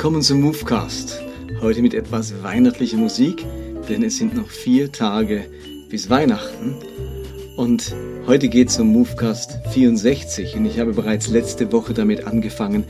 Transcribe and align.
Willkommen 0.00 0.22
zum 0.22 0.40
Movecast. 0.40 1.20
Heute 1.60 1.82
mit 1.82 1.92
etwas 1.92 2.42
weihnachtlicher 2.42 2.96
Musik, 2.96 3.44
denn 3.86 4.02
es 4.02 4.16
sind 4.16 4.34
noch 4.34 4.48
vier 4.48 4.90
Tage 4.90 5.44
bis 5.90 6.08
Weihnachten. 6.08 6.74
Und 7.58 7.94
heute 8.26 8.48
geht 8.48 8.70
es 8.70 8.80
um 8.80 8.94
Movecast 8.94 9.58
64 9.72 10.56
und 10.56 10.64
ich 10.64 10.78
habe 10.78 10.94
bereits 10.94 11.28
letzte 11.28 11.70
Woche 11.70 11.92
damit 11.92 12.26
angefangen, 12.26 12.84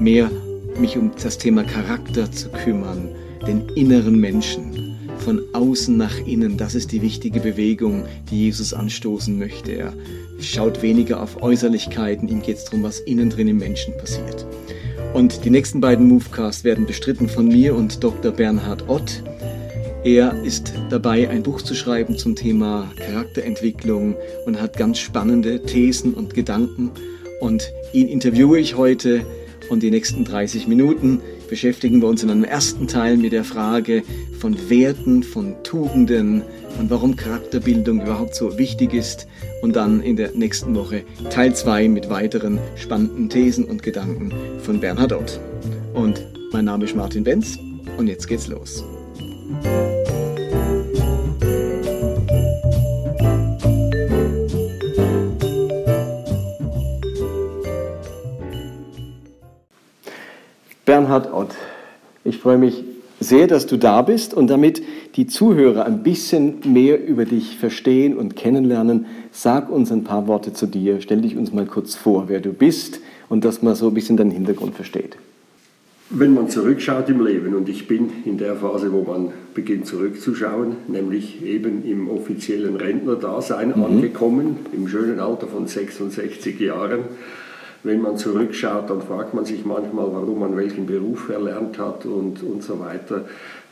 mehr 0.00 0.28
mich 0.76 0.98
um 0.98 1.12
das 1.22 1.38
Thema 1.38 1.62
Charakter 1.62 2.32
zu 2.32 2.48
kümmern, 2.48 3.10
den 3.46 3.68
inneren 3.76 4.18
Menschen. 4.18 4.96
Von 5.18 5.42
außen 5.52 5.96
nach 5.96 6.18
innen, 6.26 6.56
das 6.56 6.74
ist 6.74 6.90
die 6.90 7.00
wichtige 7.00 7.38
Bewegung, 7.38 8.06
die 8.28 8.46
Jesus 8.46 8.74
anstoßen 8.74 9.38
möchte. 9.38 9.70
Er 9.70 9.92
schaut 10.40 10.82
weniger 10.82 11.22
auf 11.22 11.40
Äußerlichkeiten, 11.40 12.28
ihm 12.28 12.42
geht 12.42 12.56
es 12.56 12.64
darum, 12.64 12.82
was 12.82 12.98
innen 12.98 13.30
drin 13.30 13.46
im 13.46 13.58
Menschen 13.58 13.96
passiert. 13.98 14.45
Und 15.16 15.46
die 15.46 15.50
nächsten 15.50 15.80
beiden 15.80 16.08
Movecasts 16.08 16.62
werden 16.62 16.84
bestritten 16.84 17.26
von 17.26 17.48
mir 17.48 17.74
und 17.74 18.04
Dr. 18.04 18.32
Bernhard 18.32 18.86
Ott. 18.86 19.22
Er 20.04 20.42
ist 20.44 20.74
dabei, 20.90 21.30
ein 21.30 21.42
Buch 21.42 21.62
zu 21.62 21.74
schreiben 21.74 22.18
zum 22.18 22.36
Thema 22.36 22.92
Charakterentwicklung 22.98 24.14
und 24.44 24.60
hat 24.60 24.76
ganz 24.76 24.98
spannende 24.98 25.62
Thesen 25.62 26.12
und 26.12 26.34
Gedanken. 26.34 26.90
Und 27.40 27.72
ihn 27.94 28.08
interviewe 28.08 28.58
ich 28.58 28.76
heute 28.76 29.24
und 29.68 29.82
die 29.82 29.90
nächsten 29.90 30.24
30 30.24 30.66
Minuten 30.66 31.20
beschäftigen 31.48 32.00
wir 32.00 32.08
uns 32.08 32.22
in 32.22 32.30
einem 32.30 32.44
ersten 32.44 32.88
Teil 32.88 33.16
mit 33.16 33.32
der 33.32 33.44
Frage 33.44 34.02
von 34.38 34.56
Werten, 34.68 35.22
von 35.22 35.54
Tugenden 35.62 36.42
und 36.78 36.90
warum 36.90 37.16
Charakterbildung 37.16 38.02
überhaupt 38.02 38.34
so 38.34 38.58
wichtig 38.58 38.94
ist. 38.94 39.26
Und 39.62 39.76
dann 39.76 40.00
in 40.00 40.16
der 40.16 40.32
nächsten 40.32 40.74
Woche 40.74 41.02
Teil 41.30 41.54
2 41.54 41.88
mit 41.88 42.10
weiteren 42.10 42.58
spannenden 42.76 43.28
Thesen 43.28 43.64
und 43.64 43.82
Gedanken 43.82 44.32
von 44.60 44.80
Bernhard 44.80 45.12
Ott. 45.12 45.40
Und 45.94 46.26
mein 46.52 46.64
Name 46.64 46.84
ist 46.84 46.96
Martin 46.96 47.24
Benz 47.24 47.58
und 47.96 48.06
jetzt 48.08 48.28
geht's 48.28 48.48
los. 48.48 48.84
Bernhard 61.06 61.32
Ott. 61.32 61.54
Ich 62.24 62.38
freue 62.38 62.58
mich 62.58 62.82
sehr, 63.20 63.46
dass 63.46 63.66
du 63.66 63.76
da 63.76 64.02
bist 64.02 64.34
und 64.34 64.48
damit 64.48 64.82
die 65.14 65.28
Zuhörer 65.28 65.84
ein 65.84 66.02
bisschen 66.02 66.56
mehr 66.64 67.06
über 67.06 67.24
dich 67.24 67.56
verstehen 67.58 68.16
und 68.16 68.34
kennenlernen, 68.34 69.06
sag 69.30 69.70
uns 69.70 69.92
ein 69.92 70.02
paar 70.02 70.26
Worte 70.26 70.52
zu 70.52 70.66
dir. 70.66 71.00
Stell 71.00 71.20
dich 71.20 71.36
uns 71.36 71.52
mal 71.52 71.64
kurz 71.64 71.94
vor, 71.94 72.24
wer 72.28 72.40
du 72.40 72.52
bist 72.52 72.98
und 73.28 73.44
dass 73.44 73.62
man 73.62 73.76
so 73.76 73.86
ein 73.86 73.94
bisschen 73.94 74.16
deinen 74.16 74.32
Hintergrund 74.32 74.74
versteht. 74.74 75.16
Wenn 76.10 76.34
man 76.34 76.48
zurückschaut 76.48 77.08
im 77.08 77.24
Leben, 77.24 77.54
und 77.54 77.68
ich 77.68 77.86
bin 77.86 78.10
in 78.24 78.36
der 78.36 78.56
Phase, 78.56 78.92
wo 78.92 79.02
man 79.02 79.28
beginnt 79.54 79.86
zurückzuschauen, 79.86 80.74
nämlich 80.88 81.44
eben 81.44 81.84
im 81.84 82.10
offiziellen 82.10 82.74
Rentnerdasein 82.74 83.74
mhm. 83.76 83.84
angekommen, 83.84 84.56
im 84.72 84.88
schönen 84.88 85.20
Alter 85.20 85.46
von 85.46 85.68
66 85.68 86.58
Jahren, 86.58 87.04
wenn 87.86 88.02
man 88.02 88.16
zurückschaut, 88.16 88.90
dann 88.90 89.00
fragt 89.00 89.32
man 89.32 89.44
sich 89.44 89.64
manchmal, 89.64 90.12
warum 90.12 90.40
man 90.40 90.56
welchen 90.56 90.86
Beruf 90.86 91.28
erlernt 91.28 91.78
hat 91.78 92.04
und, 92.04 92.42
und 92.42 92.62
so 92.62 92.80
weiter. 92.80 93.26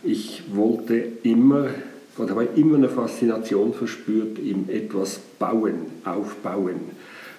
Ich 0.04 0.44
wollte 0.54 0.94
immer 1.24 1.68
oder 2.16 2.30
habe 2.36 2.48
immer 2.54 2.76
eine 2.76 2.88
Faszination 2.88 3.74
verspürt 3.74 4.38
im 4.38 4.68
etwas 4.68 5.18
bauen, 5.38 5.86
aufbauen. 6.04 6.92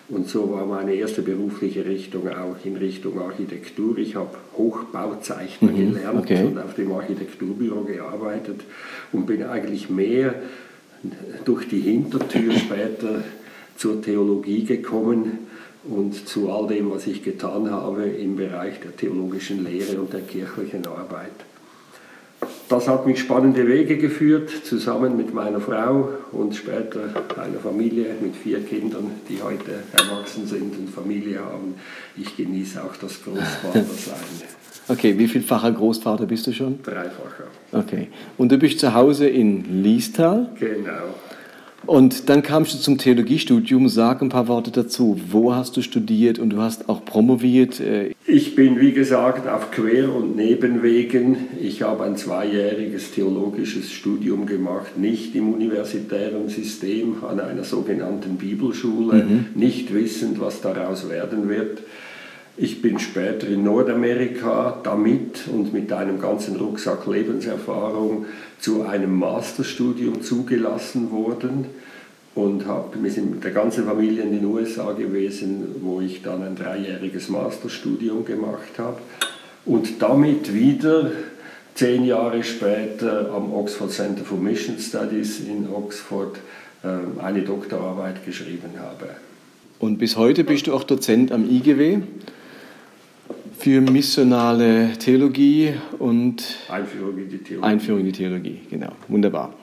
Und 0.09 0.27
so 0.27 0.51
war 0.51 0.65
meine 0.65 0.93
erste 0.93 1.21
berufliche 1.21 1.85
Richtung 1.85 2.27
auch 2.27 2.57
in 2.65 2.75
Richtung 2.75 3.19
Architektur. 3.21 3.97
Ich 3.97 4.15
habe 4.15 4.35
Hochbauzeichner 4.57 5.71
mhm, 5.71 5.93
gelernt 5.93 6.19
okay. 6.19 6.43
und 6.43 6.59
auf 6.59 6.75
dem 6.75 6.91
Architekturbüro 6.91 7.85
gearbeitet 7.85 8.61
und 9.13 9.25
bin 9.25 9.43
eigentlich 9.43 9.89
mehr 9.89 10.35
durch 11.45 11.69
die 11.69 11.79
Hintertür 11.79 12.51
später 12.51 13.23
zur 13.77 14.01
Theologie 14.01 14.65
gekommen 14.65 15.44
und 15.87 16.27
zu 16.27 16.51
all 16.51 16.67
dem, 16.67 16.91
was 16.91 17.07
ich 17.07 17.23
getan 17.23 17.69
habe 17.69 18.03
im 18.05 18.35
Bereich 18.35 18.79
der 18.79 18.95
theologischen 18.95 19.63
Lehre 19.63 19.99
und 19.99 20.13
der 20.13 20.21
kirchlichen 20.21 20.85
Arbeit. 20.87 21.31
Das 22.67 22.87
hat 22.87 23.05
mich 23.05 23.19
spannende 23.19 23.67
Wege 23.67 23.97
geführt, 23.97 24.49
zusammen 24.63 25.15
mit 25.15 25.33
meiner 25.33 25.59
Frau 25.59 26.09
und 26.31 26.55
später 26.55 27.01
einer 27.37 27.59
Familie 27.59 28.15
mit 28.21 28.35
vier 28.35 28.63
Kindern, 28.63 29.11
die 29.29 29.41
heute 29.41 29.83
erwachsen 29.93 30.47
sind 30.47 30.77
und 30.77 30.89
Familie 30.89 31.39
haben. 31.39 31.75
Ich 32.17 32.35
genieße 32.35 32.83
auch 32.83 32.95
das 32.97 33.23
Großvatersein. 33.23 34.15
Okay, 34.87 35.17
wie 35.17 35.27
vielfacher 35.27 35.71
Großvater 35.71 36.27
bist 36.27 36.45
du 36.45 36.53
schon? 36.53 36.79
Dreifacher. 36.83 37.45
Okay. 37.71 38.09
Und 38.37 38.51
du 38.51 38.57
bist 38.59 38.79
zu 38.79 38.93
Hause 38.93 39.27
in 39.27 39.81
Liestal? 39.81 40.51
Genau. 40.59 41.15
Und 41.85 42.29
dann 42.29 42.41
kamst 42.41 42.73
du 42.73 42.77
zum 42.77 42.97
Theologiestudium. 42.97 43.89
Sag 43.89 44.21
ein 44.21 44.29
paar 44.29 44.47
Worte 44.47 44.71
dazu. 44.71 45.19
Wo 45.29 45.53
hast 45.53 45.77
du 45.77 45.81
studiert 45.81 46.39
und 46.39 46.51
du 46.51 46.57
hast 46.57 46.89
auch 46.89 47.05
promoviert? 47.05 47.79
Äh, 47.79 48.11
ich 48.25 48.55
bin, 48.55 48.79
wie 48.79 48.91
gesagt, 48.91 49.47
auf 49.47 49.71
Quer- 49.71 50.13
und 50.13 50.35
Nebenwegen. 50.35 51.37
Ich 51.61 51.83
habe 51.83 52.03
ein 52.03 52.17
zweijähriges 52.17 53.11
theologisches 53.11 53.91
Studium 53.91 54.45
gemacht, 54.45 54.97
nicht 54.97 55.35
im 55.35 55.53
universitären 55.53 56.49
System, 56.49 57.23
an 57.23 57.39
einer 57.39 57.63
sogenannten 57.63 58.37
Bibelschule, 58.37 59.23
mhm. 59.23 59.45
nicht 59.53 59.93
wissend, 59.93 60.39
was 60.39 60.61
daraus 60.61 61.09
werden 61.09 61.49
wird. 61.49 61.81
Ich 62.57 62.81
bin 62.81 62.99
später 62.99 63.47
in 63.47 63.63
Nordamerika 63.63 64.79
damit 64.81 65.41
und 65.51 65.73
mit 65.73 65.91
einem 65.91 66.21
ganzen 66.21 66.55
Rucksack 66.55 67.05
Lebenserfahrung 67.05 68.27
zu 68.59 68.83
einem 68.83 69.17
Masterstudium 69.17 70.21
zugelassen 70.21 71.11
worden 71.11 71.65
und 72.35 72.65
hab, 72.65 73.01
wir 73.01 73.11
sind 73.11 73.31
mit 73.31 73.43
der 73.43 73.51
ganzen 73.51 73.85
Familie 73.85 74.23
in 74.23 74.31
den 74.31 74.45
USA 74.45 74.91
gewesen, 74.91 75.75
wo 75.81 76.01
ich 76.01 76.21
dann 76.21 76.43
ein 76.43 76.55
dreijähriges 76.55 77.29
Masterstudium 77.29 78.25
gemacht 78.25 78.77
habe 78.77 78.97
und 79.65 80.01
damit 80.01 80.53
wieder 80.53 81.11
zehn 81.75 82.05
Jahre 82.05 82.43
später 82.43 83.31
am 83.33 83.53
Oxford 83.53 83.91
Center 83.91 84.23
for 84.23 84.37
Mission 84.37 84.77
Studies 84.79 85.39
in 85.39 85.67
Oxford 85.73 86.37
ähm, 86.83 87.19
eine 87.21 87.41
Doktorarbeit 87.41 88.25
geschrieben 88.25 88.71
habe. 88.79 89.09
Und 89.79 89.97
bis 89.97 90.15
heute 90.15 90.43
bist 90.43 90.67
du 90.67 90.73
auch 90.73 90.83
Dozent 90.83 91.31
am 91.31 91.49
IGW 91.49 91.99
für 93.57 93.81
missionale 93.81 94.93
Theologie 94.99 95.73
und 95.99 96.43
Einführung 96.69 97.17
in 97.17 97.29
die 97.29 97.37
Theologie. 97.37 97.67
Einführung 97.67 97.99
in 98.01 98.05
die 98.05 98.11
Theologie, 98.11 98.59
genau. 98.69 98.91
Wunderbar. 99.07 99.53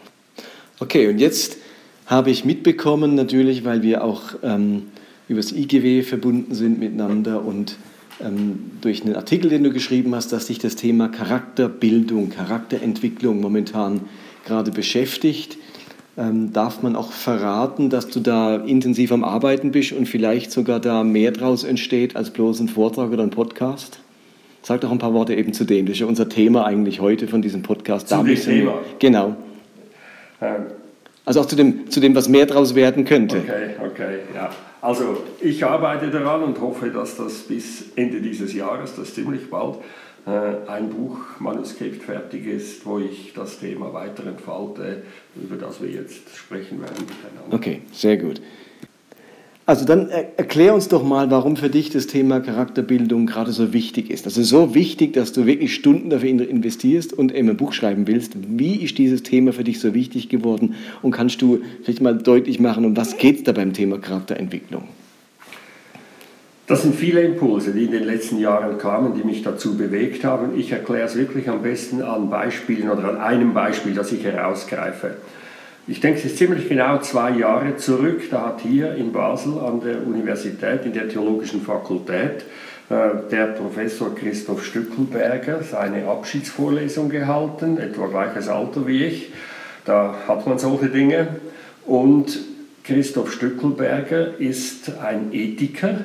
Okay, 0.80 1.08
und 1.08 1.19
jetzt 1.19 1.58
habe 2.06 2.31
ich 2.31 2.44
mitbekommen, 2.44 3.14
natürlich, 3.14 3.64
weil 3.64 3.82
wir 3.82 4.04
auch 4.04 4.34
ähm, 4.42 4.88
über 5.28 5.41
das 5.41 5.52
IGW 5.52 6.02
verbunden 6.02 6.54
sind 6.54 6.78
miteinander 6.78 7.44
und 7.44 7.76
ähm, 8.20 8.72
durch 8.81 9.04
einen 9.04 9.16
Artikel, 9.16 9.50
den 9.50 9.64
du 9.64 9.70
geschrieben 9.70 10.14
hast, 10.14 10.32
dass 10.32 10.47
dich 10.47 10.58
das 10.58 10.76
Thema 10.76 11.08
Charakterbildung, 11.08 12.31
Charakterentwicklung 12.31 13.41
momentan 13.41 14.02
gerade 14.44 14.70
beschäftigt. 14.70 15.56
Ähm, 16.18 16.52
darf 16.52 16.82
man 16.82 16.94
auch 16.94 17.10
verraten, 17.10 17.88
dass 17.88 18.08
du 18.08 18.20
da 18.20 18.56
intensiv 18.56 19.12
am 19.12 19.24
Arbeiten 19.24 19.72
bist 19.72 19.92
und 19.92 20.06
vielleicht 20.06 20.52
sogar 20.52 20.78
da 20.78 21.04
mehr 21.04 21.32
draus 21.32 21.64
entsteht 21.64 22.16
als 22.16 22.30
bloß 22.30 22.60
ein 22.60 22.68
Vortrag 22.68 23.10
oder 23.10 23.22
ein 23.22 23.30
Podcast? 23.30 23.98
Sag 24.60 24.82
doch 24.82 24.92
ein 24.92 24.98
paar 24.98 25.14
Worte 25.14 25.34
eben 25.34 25.54
zu 25.54 25.64
dem. 25.64 25.86
Das 25.86 25.94
ist 25.94 26.00
ja 26.00 26.06
unser 26.06 26.28
Thema 26.28 26.66
eigentlich 26.66 27.00
heute 27.00 27.28
von 27.28 27.40
diesem 27.40 27.62
Podcast. 27.62 28.08
Zu 28.08 28.22
dem 28.22 28.37
Thema? 28.37 28.75
Genau. 28.98 29.37
Ähm. 30.40 30.66
Also 31.25 31.40
auch 31.40 31.46
zu 31.46 31.56
dem, 31.56 31.88
zu 31.88 32.00
dem, 32.00 32.14
was 32.14 32.28
mehr 32.28 32.46
draus 32.46 32.75
werden 32.75 33.04
könnte. 33.04 33.38
Okay, 33.38 33.70
okay, 33.81 34.19
ja. 34.34 34.50
Also 34.81 35.22
ich 35.40 35.64
arbeite 35.64 36.10
daran 36.10 36.42
und 36.42 36.60
hoffe, 36.60 36.88
dass 36.88 37.16
das 37.16 37.34
bis 37.44 37.84
Ende 37.94 38.20
dieses 38.20 38.52
Jahres, 38.52 38.96
das 38.96 39.08
ist 39.08 39.14
ziemlich 39.14 39.48
bald, 39.48 39.76
ein 40.24 40.90
Buchmanuskript 40.90 42.04
fertig 42.04 42.46
ist, 42.46 42.86
wo 42.86 42.98
ich 43.00 43.32
das 43.34 43.58
Thema 43.58 43.92
weiter 43.92 44.24
entfalte, 44.26 45.02
über 45.34 45.56
das 45.56 45.82
wir 45.82 45.90
jetzt 45.90 46.36
sprechen 46.36 46.80
werden 46.80 47.04
miteinander. 47.06 47.56
Okay, 47.56 47.80
sehr 47.92 48.16
gut. 48.16 48.40
Also 49.64 49.84
dann 49.84 50.08
erklär 50.08 50.74
uns 50.74 50.88
doch 50.88 51.04
mal, 51.04 51.30
warum 51.30 51.56
für 51.56 51.70
dich 51.70 51.90
das 51.90 52.08
Thema 52.08 52.40
Charakterbildung 52.40 53.26
gerade 53.26 53.52
so 53.52 53.72
wichtig 53.72 54.10
ist. 54.10 54.26
Also 54.26 54.42
so 54.42 54.74
wichtig, 54.74 55.12
dass 55.12 55.32
du 55.32 55.46
wirklich 55.46 55.74
Stunden 55.74 56.10
dafür 56.10 56.28
investierst 56.28 57.12
und 57.12 57.32
eben 57.32 57.48
ein 57.48 57.56
Buch 57.56 57.72
schreiben 57.72 58.08
willst. 58.08 58.32
Wie 58.34 58.76
ist 58.76 58.98
dieses 58.98 59.22
Thema 59.22 59.52
für 59.52 59.62
dich 59.62 59.78
so 59.78 59.94
wichtig 59.94 60.28
geworden? 60.28 60.75
Und 61.00 61.12
kannst 61.12 61.40
du 61.42 61.60
vielleicht 61.84 62.00
mal 62.00 62.18
deutlich 62.18 62.58
machen, 62.58 62.84
um 62.84 62.96
was 62.96 63.16
geht 63.16 63.38
es 63.38 63.42
da 63.44 63.52
beim 63.52 63.72
Thema 63.72 63.98
Charakterentwicklung? 63.98 64.88
Das 66.67 66.82
sind 66.82 66.94
viele 66.94 67.23
Impulse, 67.23 67.73
die 67.73 67.85
in 67.85 67.91
den 67.91 68.05
letzten 68.05 68.38
Jahren 68.38 68.79
kamen, 68.79 69.14
die 69.14 69.25
mich 69.25 69.43
dazu 69.43 69.76
bewegt 69.76 70.25
haben. 70.25 70.59
Ich 70.59 70.70
erkläre 70.70 71.06
es 71.06 71.17
wirklich 71.17 71.49
am 71.49 71.62
besten 71.62 72.03
an 72.03 72.31
Beispielen 72.31 72.88
oder 72.88 73.09
an 73.09 73.17
einem 73.17 73.53
Beispiel, 73.53 73.94
das 73.94 74.12
ich 74.12 74.25
herausgreife. 74.25 75.17
Ich 75.88 75.99
denke, 75.99 76.20
es 76.20 76.25
ist 76.26 76.38
ziemlich 76.38 76.69
genau 76.69 76.99
zwei 76.99 77.31
Jahre 77.31 77.76
zurück. 77.76 78.23
Da 78.31 78.47
hat 78.47 78.61
hier 78.61 78.94
in 78.94 79.12
Basel 79.12 79.59
an 79.59 79.81
der 79.81 80.06
Universität, 80.06 80.87
in 80.87 80.93
der 80.93 81.09
Theologischen 81.09 81.62
Fakultät, 81.62 82.44
äh, 82.88 83.29
der 83.29 83.47
Professor 83.47 84.14
Christoph 84.14 84.64
Stückelberger 84.64 85.64
seine 85.64 86.06
Abschiedsvorlesung 86.06 87.09
gehalten, 87.09 87.79
etwa 87.79 88.06
gleiches 88.06 88.47
Alter 88.47 88.87
wie 88.87 89.05
ich. 89.05 89.32
Da 89.85 90.14
hat 90.29 90.47
man 90.47 90.61
solche 90.61 90.87
Dinge. 90.87 91.26
Und 91.85 92.38
Christoph 92.85 93.32
Stückelberger 93.32 94.38
ist 94.38 94.99
ein 95.00 95.32
Ethiker 95.32 95.99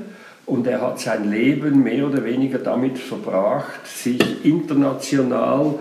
und 0.48 0.66
er 0.66 0.82
hat 0.82 1.00
sein 1.00 1.30
Leben 1.30 1.84
mehr 1.84 2.08
oder 2.08 2.24
weniger 2.24 2.58
damit 2.58 2.98
verbracht, 2.98 3.86
sich 3.86 4.46
international 4.46 5.76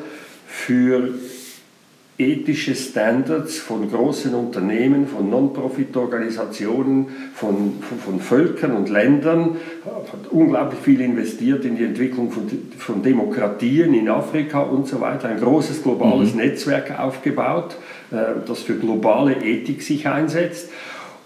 für 0.46 1.14
ethische 2.18 2.74
Standards 2.74 3.58
von 3.58 3.90
großen 3.90 4.34
Unternehmen, 4.34 5.06
von 5.06 5.30
Non-Profit-Organisationen, 5.30 7.08
von, 7.34 7.74
von, 7.80 7.98
von, 7.98 8.20
Völkern 8.20 8.72
und 8.72 8.88
Ländern, 8.88 9.56
hat 9.84 10.32
unglaublich 10.32 10.80
viel 10.80 11.00
investiert 11.00 11.64
in 11.64 11.76
die 11.76 11.84
Entwicklung 11.84 12.32
von, 12.32 12.50
von 12.78 13.02
Demokratien 13.02 13.94
in 13.94 14.08
Afrika 14.08 14.62
und 14.62 14.88
so 14.88 15.00
weiter, 15.00 15.28
ein 15.28 15.38
großes 15.38 15.82
globales 15.82 16.32
mhm. 16.32 16.40
Netzwerk 16.40 16.98
aufgebaut, 16.98 17.76
äh, 18.10 18.16
das 18.46 18.62
für 18.62 18.74
globale 18.74 19.34
Ethik 19.34 19.82
sich 19.82 20.08
einsetzt. 20.08 20.70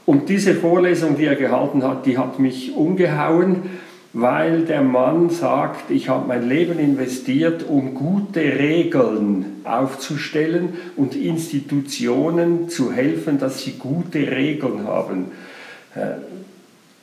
Und 0.07 0.29
diese 0.29 0.55
Vorlesung, 0.55 1.17
die 1.17 1.27
er 1.27 1.37
gehalten 1.37 1.83
hat, 1.83 2.07
die 2.07 2.19
hat 2.19 2.39
mich 2.39 2.75
umgehauen 2.75 3.63
weil 4.13 4.65
der 4.65 4.83
Mann 4.83 5.31
sagt, 5.31 5.91
ich 5.91 6.09
habe 6.09 6.27
mein 6.27 6.49
Leben 6.49 6.79
investiert, 6.79 7.65
um 7.69 7.95
gute 7.95 8.41
Regeln 8.41 9.61
aufzustellen 9.65 10.75
und 10.97 11.15
Institutionen 11.15 12.69
zu 12.69 12.93
helfen, 12.93 13.39
dass 13.39 13.63
sie 13.63 13.73
gute 13.73 14.19
Regeln 14.19 14.87
haben. 14.87 15.27
Äh, 15.95 16.17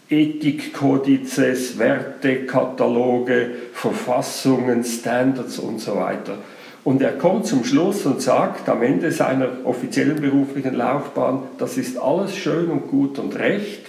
Ethikkodizes, 0.09 1.79
Wertekataloge, 1.79 3.51
Verfassungen, 3.73 4.83
Standards 4.83 5.59
und 5.59 5.79
so 5.79 5.97
weiter. 5.97 6.37
Und 6.87 7.01
er 7.01 7.17
kommt 7.17 7.45
zum 7.45 7.65
Schluss 7.65 8.05
und 8.05 8.21
sagt 8.21 8.69
am 8.69 8.81
Ende 8.81 9.11
seiner 9.11 9.49
offiziellen 9.65 10.21
beruflichen 10.21 10.73
Laufbahn, 10.73 11.43
das 11.57 11.77
ist 11.77 11.97
alles 11.97 12.37
schön 12.37 12.69
und 12.69 12.87
gut 12.87 13.19
und 13.19 13.35
recht, 13.35 13.87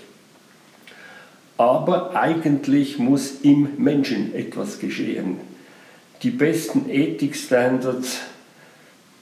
aber 1.57 2.17
eigentlich 2.17 2.99
muss 2.99 3.43
im 3.43 3.69
Menschen 3.79 4.35
etwas 4.35 4.81
geschehen. 4.81 5.39
Die 6.25 6.31
besten 6.31 6.91
Ethikstandards 6.91 8.19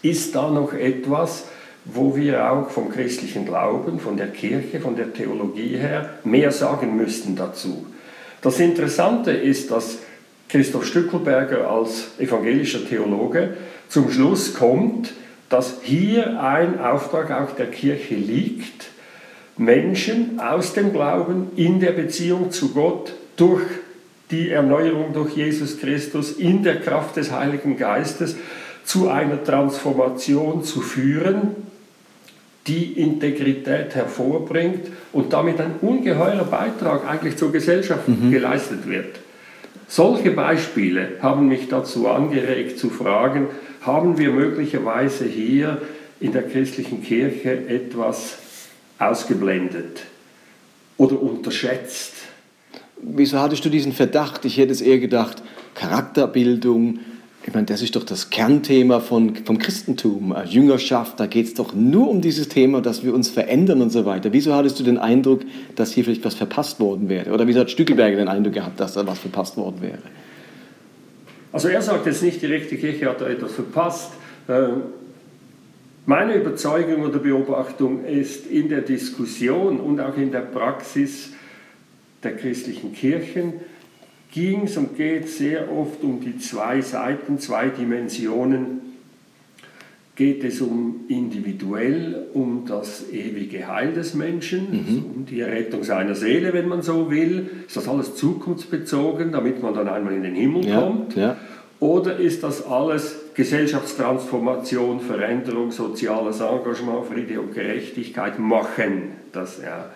ist 0.03 0.35
da 0.35 0.51
noch 0.51 0.73
etwas, 0.73 1.45
wo 1.85 2.17
wir 2.17 2.51
auch 2.51 2.71
vom 2.71 2.91
christlichen 2.91 3.45
Glauben, 3.45 4.01
von 4.01 4.17
der 4.17 4.29
Kirche, 4.29 4.81
von 4.81 4.97
der 4.97 5.13
Theologie 5.13 5.77
her 5.77 6.15
mehr 6.25 6.51
sagen 6.51 6.97
müssten 6.97 7.37
dazu. 7.37 7.85
Das 8.41 8.59
Interessante 8.59 9.33
ist, 9.33 9.71
dass 9.71 9.99
Christoph 10.49 10.87
Stückelberger 10.87 11.71
als 11.71 12.13
evangelischer 12.19 12.87
Theologe 12.87 13.59
zum 13.89 14.11
Schluss 14.11 14.55
kommt, 14.55 15.13
dass 15.55 15.77
hier 15.83 16.43
ein 16.43 16.81
Auftrag 16.81 17.31
auch 17.31 17.55
der 17.55 17.69
Kirche 17.69 18.17
liegt, 18.17 18.91
Menschen 19.57 20.41
aus 20.41 20.73
dem 20.73 20.93
Glauben 20.93 21.53
in 21.55 21.79
der 21.79 21.93
Beziehung 21.93 22.51
zu 22.51 22.75
Gott 22.75 23.13
durch 23.37 23.63
die 24.33 24.51
Erneuerung 24.51 25.13
durch 25.13 25.37
Jesus 25.37 25.79
Christus 25.79 26.33
in 26.33 26.65
der 26.65 26.81
Kraft 26.81 27.15
des 27.15 27.31
Heiligen 27.31 27.77
Geistes 27.77 28.35
zu 28.83 29.09
einer 29.09 29.45
Transformation 29.45 30.65
zu 30.65 30.81
führen, 30.81 31.55
die 32.67 32.95
Integrität 33.01 33.95
hervorbringt 33.95 34.89
und 35.13 35.33
damit 35.33 35.61
ein 35.61 35.77
ungeheurer 35.81 36.47
Beitrag 36.47 37.09
eigentlich 37.09 37.37
zur 37.37 37.53
Gesellschaft 37.53 38.09
mhm. 38.09 38.33
geleistet 38.33 38.89
wird. 38.89 39.21
Solche 39.87 40.33
Beispiele 40.33 41.11
haben 41.23 41.47
mich 41.47 41.69
dazu 41.69 42.09
angeregt 42.09 42.77
zu 42.77 42.91
fragen, 42.91 43.47
haben 43.87 44.19
wir 44.19 44.31
möglicherweise 44.31 45.25
hier 45.25 45.81
in 46.21 46.33
der 46.33 46.43
christlichen 46.43 47.03
Kirche 47.03 47.69
etwas 47.69 48.39
ausgeblendet 48.99 50.03
oder 50.97 51.21
unterschätzt? 51.21 52.13
Wieso 53.01 53.39
hattest 53.39 53.65
du 53.65 53.69
diesen 53.69 53.93
Verdacht? 53.93 54.45
Ich 54.45 54.57
hätte 54.57 54.73
es 54.73 54.81
eher 54.81 54.99
gedacht, 54.99 55.43
Charakterbildung, 55.75 57.01
ich 57.47 57.53
meine, 57.53 57.67
das 57.67 57.83
ist 57.83 57.97
doch 57.97 58.05
das 58.05 58.31
Kernthema 58.31 59.01
von, 59.01 59.37
vom 59.37 59.59
Christentum, 59.59 60.35
Jüngerschaft, 60.47 61.21
da 61.21 61.27
geht 61.27 61.47
es 61.47 61.55
doch 61.55 61.75
nur 61.75 62.09
um 62.09 62.23
dieses 62.23 62.49
Thema, 62.49 62.81
dass 62.81 63.05
wir 63.05 63.13
uns 63.13 63.29
verändern 63.29 63.83
und 63.83 63.91
so 63.91 64.07
weiter. 64.07 64.33
Wieso 64.33 64.55
hattest 64.55 64.81
du 64.81 64.85
den 64.85 64.97
Eindruck, 64.97 65.43
dass 65.75 65.93
hier 65.93 66.05
vielleicht 66.05 66.25
was 66.25 66.35
verpasst 66.35 66.81
worden 66.81 67.11
wäre? 67.11 67.33
Oder 67.33 67.47
wieso 67.47 67.61
hat 67.61 67.71
Stückelberger 67.71 68.17
den 68.17 68.29
Eindruck 68.29 68.55
gehabt, 68.55 68.81
dass 68.81 68.95
da 68.95 69.07
was 69.07 69.19
verpasst 69.19 69.59
worden 69.59 69.83
wäre? 69.83 69.99
Also 71.55 71.69
er 71.69 71.83
sagt 71.83 72.05
jetzt 72.07 72.25
nicht, 72.25 72.43
die 72.43 72.47
rechte 72.47 72.77
Kirche 72.77 73.09
hat 73.09 73.21
da 73.21 73.29
etwas 73.29 73.53
verpasst. 73.53 74.11
Ähm, 74.49 74.83
meine 76.05 76.35
Überzeugung 76.35 77.03
oder 77.05 77.21
Beobachtung 77.21 78.05
ist 78.05 78.49
in 78.49 78.69
der 78.69 78.81
Diskussion 78.81 79.79
und 79.79 80.01
auch 80.01 80.17
in 80.17 80.33
der 80.33 80.41
Praxis 80.41 81.31
der 82.25 82.35
christlichen 82.35 82.93
Kirchen, 82.93 83.53
ging 84.33 84.63
es 84.65 84.77
und 84.77 84.97
geht 84.97 85.29
sehr 85.29 85.71
oft 85.71 86.03
um 86.03 86.21
die 86.21 86.39
zwei 86.39 86.81
Seiten, 86.81 87.39
zwei 87.39 87.69
Dimensionen. 87.69 88.81
Geht 90.17 90.43
es 90.43 90.61
um 90.61 91.05
individuell, 91.09 92.27
um 92.35 92.65
das 92.67 93.13
ewige 93.13 93.69
Heil 93.69 93.93
des 93.93 94.15
Menschen, 94.15 94.71
mhm. 94.71 95.05
um 95.17 95.27
die 95.27 95.41
Errettung 95.41 95.85
seiner 95.85 96.17
Seele, 96.17 96.53
wenn 96.53 96.67
man 96.67 96.83
so 96.83 97.11
will? 97.13 97.49
Ist 97.67 97.77
das 97.77 97.89
alles 97.89 98.17
zukunftsbezogen, 98.17 99.31
damit 99.31 99.63
man 99.63 99.75
dann 99.75 99.89
einmal 99.89 100.15
in 100.15 100.25
den 100.25 100.35
Himmel 100.35 100.67
ja, 100.67 100.81
kommt? 100.81 101.15
Ja. 101.17 101.37
Oder 101.85 102.17
ist 102.17 102.43
das 102.43 102.67
alles 102.67 103.15
Gesellschaftstransformation, 103.35 105.01
Veränderung, 105.01 105.71
soziales 105.71 106.41
Engagement, 106.41 107.05
Friede 107.13 107.39
und 107.39 107.53
Gerechtigkeit 107.53 108.39
machen? 108.39 109.13
Das, 109.33 109.61
ja. 109.63 109.91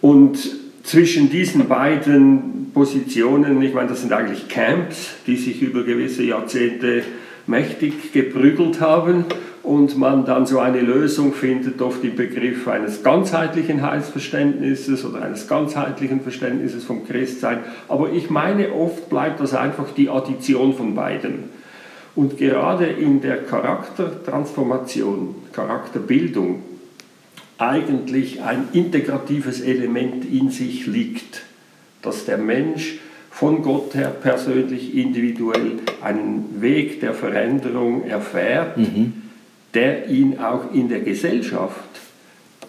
Und 0.00 0.38
zwischen 0.84 1.28
diesen 1.28 1.68
beiden 1.68 2.70
Positionen, 2.72 3.60
ich 3.60 3.74
meine, 3.74 3.90
das 3.90 4.00
sind 4.00 4.14
eigentlich 4.14 4.48
Camps, 4.48 5.10
die 5.26 5.36
sich 5.36 5.60
über 5.60 5.82
gewisse 5.82 6.22
Jahrzehnte 6.22 7.02
mächtig 7.46 8.10
geprügelt 8.14 8.80
haben 8.80 9.26
und 9.68 9.98
man 9.98 10.24
dann 10.24 10.46
so 10.46 10.60
eine 10.60 10.80
Lösung 10.80 11.34
findet, 11.34 11.82
oft 11.82 12.02
im 12.02 12.16
Begriff 12.16 12.66
eines 12.66 13.02
ganzheitlichen 13.02 13.82
Heilsverständnisses 13.82 15.04
oder 15.04 15.20
eines 15.20 15.46
ganzheitlichen 15.46 16.22
Verständnisses 16.22 16.84
vom 16.84 17.06
Christsein. 17.06 17.58
Aber 17.86 18.10
ich 18.10 18.30
meine, 18.30 18.72
oft 18.72 19.10
bleibt 19.10 19.40
das 19.40 19.52
einfach 19.52 19.90
die 19.94 20.08
Addition 20.08 20.72
von 20.72 20.94
beiden. 20.94 21.50
Und 22.16 22.38
gerade 22.38 22.86
in 22.86 23.20
der 23.20 23.42
Charaktertransformation, 23.44 25.34
Charakterbildung, 25.52 26.62
eigentlich 27.58 28.40
ein 28.40 28.68
integratives 28.72 29.60
Element 29.60 30.24
in 30.24 30.48
sich 30.48 30.86
liegt, 30.86 31.42
dass 32.00 32.24
der 32.24 32.38
Mensch 32.38 33.00
von 33.30 33.60
Gott 33.62 33.94
her 33.94 34.08
persönlich, 34.18 34.96
individuell 34.96 35.72
einen 36.00 36.62
Weg 36.62 37.00
der 37.00 37.12
Veränderung 37.12 38.04
erfährt, 38.04 38.78
mhm. 38.78 39.27
Der 39.74 40.08
ihn 40.08 40.38
auch 40.38 40.72
in 40.72 40.88
der 40.88 41.00
Gesellschaft 41.00 41.88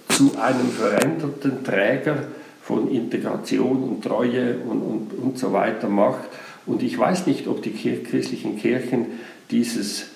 zu 0.10 0.32
einem 0.38 0.70
veränderten 0.70 1.64
Träger 1.64 2.24
von 2.62 2.92
Integration 2.92 3.84
und 3.84 4.04
Treue 4.04 4.58
und, 4.58 4.82
und, 4.82 5.14
und 5.14 5.40
so 5.40 5.54
weiter 5.54 5.88
macht. 5.88 6.26
Und 6.66 6.84
ich 6.84 6.98
weiß 6.98 7.26
nicht, 7.26 7.48
ob 7.48 7.64
die 7.64 7.72
christlichen 7.72 8.58
Kirchen 8.58 9.08
dieses 9.50 10.08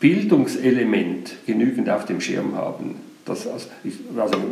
Bildungselement 0.00 1.32
genügend 1.46 1.90
auf 1.90 2.06
dem 2.06 2.20
Schirm 2.20 2.56
haben. 2.56 2.96
Das, 3.26 3.46
also, 3.46 3.68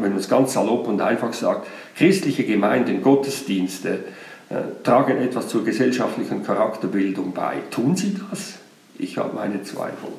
wenn 0.01 0.11
man 0.11 0.17
es 0.19 0.29
ganz 0.29 0.53
salopp 0.53 0.87
und 0.87 1.01
einfach 1.01 1.33
sagt, 1.33 1.67
christliche 1.97 2.45
Gemeinden, 2.45 3.03
Gottesdienste, 3.03 4.05
äh, 4.51 4.83
tragen 4.85 5.19
etwas 5.19 5.49
zur 5.49 5.65
gesellschaftlichen 5.65 6.45
Charakterbildung 6.45 7.33
bei. 7.33 7.57
Tun 7.71 7.97
sie 7.97 8.17
das? 8.31 8.55
Ich 8.99 9.19
habe 9.19 9.35
meine 9.35 9.63
Zweifel. 9.63 10.11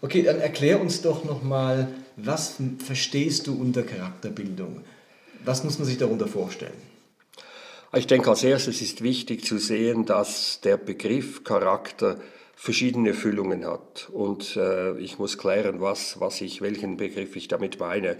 Okay, 0.00 0.22
dann 0.22 0.40
erklär 0.40 0.80
uns 0.80 1.02
doch 1.02 1.24
nochmal, 1.24 1.88
was 2.16 2.56
verstehst 2.84 3.46
du 3.46 3.60
unter 3.60 3.82
Charakterbildung? 3.82 4.82
Was 5.44 5.64
muss 5.64 5.78
man 5.78 5.86
sich 5.86 5.98
darunter 5.98 6.28
vorstellen? 6.28 6.72
Ich 7.94 8.06
denke, 8.06 8.30
als 8.30 8.44
erstes 8.44 8.82
ist 8.82 9.02
wichtig 9.02 9.44
zu 9.44 9.58
sehen, 9.58 10.04
dass 10.04 10.60
der 10.60 10.76
Begriff 10.76 11.42
Charakter 11.42 12.18
verschiedene 12.54 13.14
Füllungen 13.14 13.64
hat. 13.64 14.08
Und 14.12 14.56
äh, 14.56 14.98
ich 14.98 15.18
muss 15.18 15.38
klären, 15.38 15.80
was, 15.80 16.20
was 16.20 16.40
ich, 16.42 16.60
welchen 16.60 16.96
Begriff 16.96 17.34
ich 17.36 17.48
damit 17.48 17.80
meine. 17.80 18.16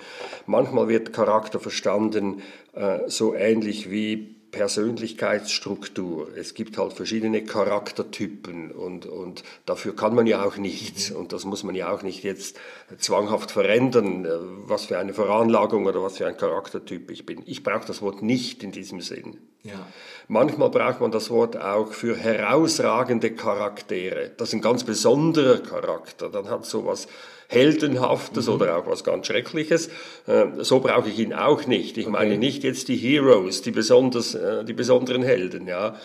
Manchmal 0.47 0.89
wird 0.89 1.13
Charakter 1.13 1.61
verstanden 1.61 2.41
äh, 2.73 3.01
so 3.09 3.35
ähnlich 3.35 3.91
wie 3.91 4.38
Persönlichkeitsstruktur. 4.51 6.29
Es 6.37 6.55
gibt 6.55 6.79
halt 6.79 6.93
verschiedene 6.93 7.45
Charaktertypen 7.45 8.71
und, 8.71 9.07
und 9.07 9.43
dafür 9.67 9.95
kann 9.95 10.15
man 10.15 10.27
ja 10.27 10.45
auch 10.45 10.57
nichts 10.57 11.11
und 11.11 11.33
das 11.33 11.45
muss 11.45 11.65
man 11.65 11.75
ja 11.75 11.93
auch 11.93 12.03
nicht 12.03 12.25
jetzt 12.25 12.59
zwanghaft 12.99 13.51
verändern, 13.51 14.25
äh, 14.25 14.31
was 14.67 14.87
für 14.87 14.99
eine 14.99 15.13
Veranlagung 15.13 15.87
oder 15.87 16.03
was 16.03 16.17
für 16.17 16.27
ein 16.27 16.37
Charaktertyp 16.37 17.11
ich 17.11 17.27
bin. 17.27 17.43
Ich 17.47 17.63
brauche 17.63 17.87
das 17.87 18.01
Wort 18.01 18.23
nicht 18.23 18.63
in 18.63 18.73
diesem 18.73 19.01
Sinn. 19.01 19.39
Ja. 19.65 19.87
Manchmal 20.29 20.71
braucht 20.71 21.01
man 21.01 21.11
das 21.11 21.31
Wort 21.31 21.57
auch 21.57 21.93
für 21.93 22.17
herausragende 22.17 23.33
Charaktere. 23.33 24.31
Das 24.37 24.49
ist 24.49 24.55
ein 24.55 24.63
ganz 24.63 24.85
besonderer 24.85 25.59
Charakter. 25.59 26.29
Dann 26.29 26.49
hat 26.49 26.65
sowas 26.65 27.09
Heldenhaftes 27.49 28.47
mhm. 28.47 28.53
oder 28.55 28.77
auch 28.77 28.87
was 28.87 29.03
ganz 29.05 29.27
Schreckliches. 29.27 29.89
Äh, 30.27 30.47
so 30.59 30.81
brauche 30.81 31.09
ich 31.09 31.19
ihn 31.19 31.33
auch 31.33 31.67
nicht. 31.67 31.99
Ich 31.99 32.07
okay. 32.07 32.13
meine 32.13 32.39
nicht 32.39 32.63
jetzt 32.63 32.89
die 32.89 32.97
Heroes, 32.97 33.63
die, 33.63 33.71
besonders, 33.71 34.35
äh, 34.35 34.65
die 34.65 34.75
besonderen 34.75 35.23
Helden. 35.23 35.67
Ja. 35.67 35.97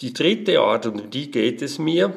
Die 0.00 0.12
dritte 0.12 0.60
Art, 0.60 0.86
und 0.86 1.00
um 1.00 1.10
die 1.10 1.30
geht 1.30 1.62
es 1.62 1.78
mir, 1.78 2.12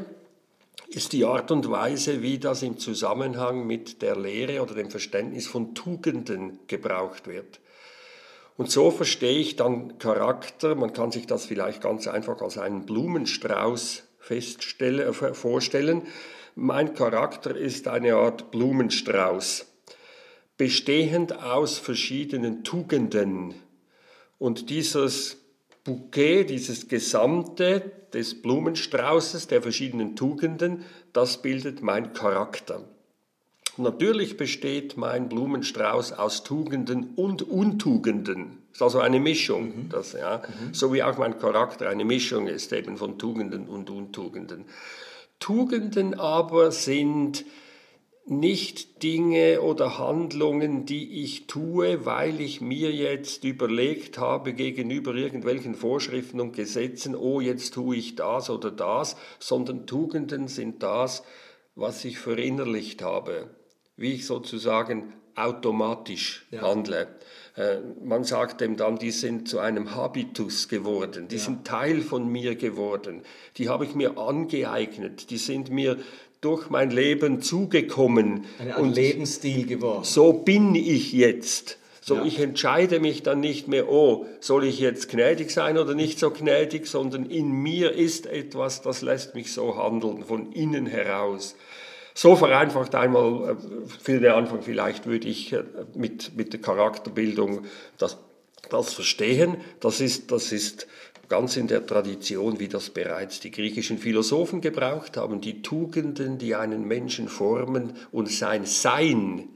ist 0.90 1.14
die 1.14 1.26
Art 1.26 1.52
und 1.52 1.70
Weise, 1.70 2.22
wie 2.22 2.40
das 2.40 2.62
im 2.62 2.78
Zusammenhang 2.78 3.66
mit 3.66 4.02
der 4.02 4.18
Lehre 4.18 4.62
oder 4.62 4.74
dem 4.74 4.90
Verständnis 4.90 5.48
von 5.48 5.74
Tugenden 5.74 6.60
gebraucht 6.68 7.28
wird. 7.28 7.60
Und 8.58 8.72
so 8.72 8.90
verstehe 8.90 9.38
ich 9.38 9.56
dann 9.56 10.00
Charakter, 10.00 10.76
man 10.76 10.92
kann 10.92 11.12
sich 11.12 11.28
das 11.28 11.46
vielleicht 11.46 11.82
ganz 11.82 12.08
einfach 12.08 12.42
als 12.42 12.58
einen 12.58 12.86
Blumenstrauß 12.86 14.04
äh, 14.30 15.14
vorstellen, 15.34 16.02
mein 16.58 16.96
Charakter 16.96 17.56
ist 17.56 17.88
eine 17.88 18.16
Art 18.16 18.50
Blumenstrauß, 18.50 19.68
bestehend 20.58 21.44
aus 21.44 21.78
verschiedenen 21.78 22.64
Tugenden. 22.64 23.54
Und 24.40 24.72
dieses 24.72 25.38
Bouquet, 25.84 26.46
dieses 26.46 26.88
Gesamte 26.88 27.92
des 28.12 28.42
Blumenstraußes, 28.42 29.48
der 29.48 29.62
verschiedenen 29.62 30.16
Tugenden, 30.16 30.84
das 31.14 31.44
bildet 31.44 31.84
mein 31.84 32.14
Charakter. 32.14 32.84
Natürlich 33.78 34.36
besteht 34.36 34.98
mein 34.98 35.30
Blumenstrauß 35.30 36.14
aus 36.14 36.44
Tugenden 36.44 37.14
und 37.16 37.44
Untugenden. 37.44 38.64
Das 38.72 38.78
ist 38.78 38.82
also 38.82 39.00
eine 39.02 39.20
Mischung, 39.20 39.66
mhm. 39.66 39.90
das, 39.90 40.14
ja, 40.14 40.42
mhm. 40.48 40.74
so 40.74 40.92
wie 40.92 41.04
auch 41.04 41.20
mein 41.20 41.38
Charakter 41.38 41.88
eine 41.88 42.04
Mischung 42.04 42.48
ist 42.48 42.74
eben 42.74 42.98
von 42.98 43.20
Tugenden 43.20 43.68
und 43.68 43.92
Untugenden. 43.92 44.66
Tugenden 45.40 46.20
aber 46.20 46.72
sind 46.72 47.46
nicht 48.30 49.04
Dinge 49.04 49.62
oder 49.62 49.98
Handlungen, 49.98 50.86
die 50.86 51.24
ich 51.24 51.48
tue, 51.48 52.06
weil 52.06 52.42
ich 52.42 52.60
mir 52.60 52.92
jetzt 52.92 53.46
überlegt 53.46 54.18
habe 54.18 54.54
gegenüber 54.54 55.16
irgendwelchen 55.16 55.76
Vorschriften 55.76 56.42
und 56.42 56.52
Gesetzen, 56.52 57.16
oh, 57.16 57.40
jetzt 57.40 57.74
tue 57.74 57.96
ich 57.96 58.16
das 58.16 58.50
oder 58.50 58.70
das, 58.70 59.16
sondern 59.40 59.88
Tugenden 59.88 60.50
sind 60.50 60.84
das, 60.84 61.24
was 61.76 62.04
ich 62.04 62.20
verinnerlicht 62.20 63.02
habe, 63.02 63.50
wie 63.96 64.14
ich 64.14 64.26
sozusagen 64.26 65.14
automatisch 65.36 66.48
ja. 66.52 66.62
handle. 66.62 67.08
Äh, 67.58 67.78
man 68.04 68.24
sagt 68.24 68.62
dem 68.62 68.78
dann, 68.78 69.00
die 69.00 69.12
sind 69.12 69.50
zu 69.50 69.60
einem 69.60 69.96
Habitus 69.96 70.70
geworden, 70.70 71.28
die 71.28 71.38
ja. 71.38 71.42
sind 71.42 71.66
Teil 71.66 72.02
von 72.02 72.32
mir 72.32 72.56
geworden, 72.56 73.24
die 73.58 73.68
habe 73.68 73.84
ich 73.84 73.96
mir 73.96 74.18
angeeignet, 74.18 75.32
die 75.32 75.38
sind 75.38 75.72
mir 75.72 75.98
durch 76.40 76.70
mein 76.70 76.92
Leben 76.92 77.42
zugekommen. 77.42 78.46
Ein 78.60 78.94
Lebensstil 78.94 79.66
geworden. 79.66 80.04
So 80.04 80.34
bin 80.34 80.76
ich 80.76 81.12
jetzt. 81.12 81.80
So, 82.00 82.16
ja. 82.16 82.26
ich 82.26 82.40
entscheide 82.40 83.00
mich 83.00 83.24
dann 83.24 83.40
nicht 83.40 83.68
mehr, 83.68 83.90
oh, 83.90 84.28
soll 84.40 84.64
ich 84.64 84.80
jetzt 84.80 85.10
gnädig 85.10 85.50
sein 85.50 85.80
oder 85.80 85.96
nicht 85.96 86.20
so 86.20 86.30
gnädig, 86.30 86.86
sondern 86.88 87.26
in 87.26 87.52
mir 87.52 87.92
ist 87.92 88.28
etwas, 88.28 88.82
das 88.82 89.02
lässt 89.02 89.34
mich 89.34 89.52
so 89.52 89.76
handeln, 89.76 90.24
von 90.24 90.54
innen 90.54 90.86
heraus. 90.86 91.56
So 92.18 92.36
vereinfacht 92.36 92.96
einmal 92.96 93.52
äh, 93.52 93.56
für 94.00 94.20
den 94.20 94.32
Anfang 94.32 94.64
vielleicht 94.64 95.06
würde 95.06 95.28
ich 95.28 95.54
äh, 95.54 95.64
mit, 95.94 96.36
mit 96.36 96.52
der 96.52 96.60
Charakterbildung 96.60 97.66
das, 98.00 98.18
das 98.72 98.96
verstehen. 98.96 99.58
Das 99.82 100.02
ist, 100.02 100.32
das 100.32 100.52
ist 100.52 100.88
ganz 101.30 101.58
in 101.58 101.68
der 101.68 101.86
Tradition, 101.86 102.60
wie 102.60 102.70
das 102.70 102.90
bereits 102.90 103.40
die 103.40 103.52
griechischen 103.52 104.00
Philosophen 104.00 104.62
gebraucht 104.62 105.16
haben, 105.16 105.42
die 105.42 105.62
Tugenden, 105.62 106.40
die 106.40 106.56
einen 106.56 106.88
Menschen 106.88 107.28
formen 107.28 107.94
und 108.12 108.32
sein 108.32 108.66
Sein 108.66 109.50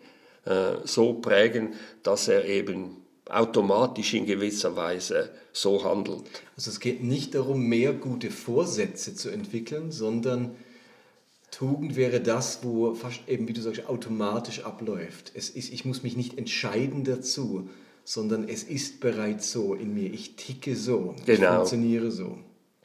äh, 0.46 0.74
so 0.84 1.14
prägen, 1.14 1.74
dass 2.04 2.28
er 2.28 2.46
eben 2.46 2.98
automatisch 3.28 4.14
in 4.14 4.28
gewisser 4.28 4.76
Weise 4.76 5.32
so 5.52 5.84
handelt. 5.84 6.26
Also 6.56 6.70
es 6.70 6.80
geht 6.80 7.02
nicht 7.02 7.34
darum, 7.34 7.66
mehr 7.66 7.94
gute 7.94 8.30
Vorsätze 8.30 9.16
zu 9.16 9.32
entwickeln, 9.32 9.90
sondern 9.90 10.56
Tugend 11.52 11.98
wäre 11.98 12.22
das, 12.22 12.64
wo 12.64 12.94
fast 12.96 13.28
eben, 13.28 13.48
wie 13.48 13.54
du 13.54 13.62
sagst, 13.62 13.88
automatisch 13.88 14.64
abläuft. 14.64 15.32
Es 15.36 15.50
ist, 15.50 15.72
ich 15.72 15.84
muss 15.84 16.02
mich 16.02 16.16
nicht 16.16 16.38
entscheiden 16.38 17.04
dazu, 17.04 17.70
sondern 18.06 18.48
es 18.48 18.64
ist 18.64 19.02
bereits 19.02 19.52
so 19.52 19.74
in 19.74 19.94
mir. 19.94 20.12
Ich 20.12 20.38
ticke 20.38 20.76
so, 20.76 21.16
genau. 21.26 21.42
ich 21.42 21.56
funktioniere 21.56 22.10
so. 22.10 22.38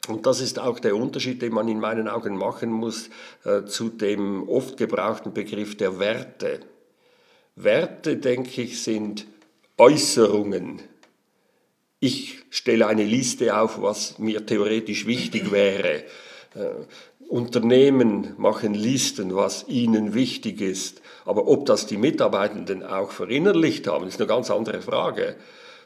Und 0.07 0.25
das 0.25 0.41
ist 0.41 0.59
auch 0.59 0.79
der 0.79 0.95
Unterschied, 0.95 1.41
den 1.41 1.53
man 1.53 1.67
in 1.67 1.79
meinen 1.79 2.07
Augen 2.07 2.37
machen 2.37 2.69
muss 2.69 3.09
äh, 3.43 3.63
zu 3.65 3.89
dem 3.89 4.47
oft 4.47 4.77
gebrauchten 4.77 5.33
Begriff 5.33 5.75
der 5.75 5.99
Werte. 5.99 6.61
Werte, 7.55 8.17
denke 8.17 8.61
ich, 8.61 8.83
sind 8.83 9.25
Äußerungen. 9.77 10.81
Ich 11.99 12.43
stelle 12.49 12.87
eine 12.87 13.03
Liste 13.03 13.57
auf, 13.57 13.81
was 13.81 14.19
mir 14.19 14.45
theoretisch 14.45 15.07
wichtig 15.07 15.51
wäre. 15.51 16.03
Unternehmen 17.27 18.33
machen 18.37 18.73
Listen, 18.73 19.35
was 19.35 19.67
ihnen 19.67 20.13
wichtig 20.13 20.61
ist. 20.61 21.01
Aber 21.25 21.47
ob 21.47 21.65
das 21.65 21.85
die 21.85 21.97
Mitarbeitenden 21.97 22.83
auch 22.83 23.11
verinnerlicht 23.11 23.87
haben, 23.87 24.07
ist 24.07 24.19
eine 24.19 24.27
ganz 24.27 24.49
andere 24.49 24.81
Frage. 24.81 25.35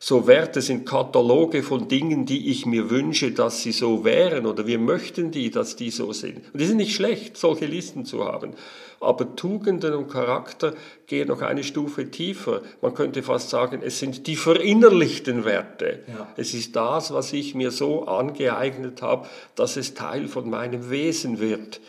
So 0.03 0.25
Werte 0.25 0.61
sind 0.61 0.87
Kataloge 0.87 1.61
von 1.61 1.87
Dingen, 1.87 2.25
die 2.25 2.49
ich 2.49 2.65
mir 2.65 2.89
wünsche, 2.89 3.33
dass 3.33 3.61
sie 3.61 3.71
so 3.71 4.03
wären 4.03 4.47
oder 4.47 4.65
wir 4.65 4.79
möchten 4.79 5.29
die, 5.29 5.51
dass 5.51 5.75
die 5.75 5.91
so 5.91 6.11
sind. 6.11 6.37
Und 6.51 6.59
die 6.59 6.65
sind 6.65 6.77
nicht 6.77 6.95
schlecht, 6.95 7.37
solche 7.37 7.67
Listen 7.67 8.03
zu 8.03 8.25
haben. 8.25 8.53
Aber 8.99 9.35
Tugenden 9.35 9.93
und 9.93 10.07
Charakter 10.07 10.73
gehen 11.05 11.27
noch 11.27 11.43
eine 11.43 11.63
Stufe 11.63 12.09
tiefer. 12.09 12.63
Man 12.81 12.95
könnte 12.95 13.21
fast 13.21 13.51
sagen, 13.51 13.81
es 13.83 13.99
sind 13.99 14.25
die 14.25 14.37
verinnerlichten 14.37 15.45
Werte. 15.45 15.99
Ja. 16.07 16.27
Es 16.35 16.55
ist 16.55 16.75
das, 16.75 17.13
was 17.13 17.31
ich 17.31 17.53
mir 17.53 17.69
so 17.69 18.05
angeeignet 18.05 19.03
habe, 19.03 19.27
dass 19.53 19.77
es 19.77 19.93
Teil 19.93 20.27
von 20.27 20.49
meinem 20.49 20.89
Wesen 20.89 21.39
wird. 21.39 21.79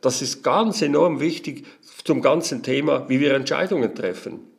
Das 0.00 0.20
ist 0.20 0.42
ganz 0.42 0.82
enorm 0.82 1.20
wichtig 1.20 1.64
zum 2.02 2.22
ganzen 2.22 2.64
Thema, 2.64 3.08
wie 3.08 3.20
wir 3.20 3.34
Entscheidungen 3.34 3.94
treffen. 3.94 4.49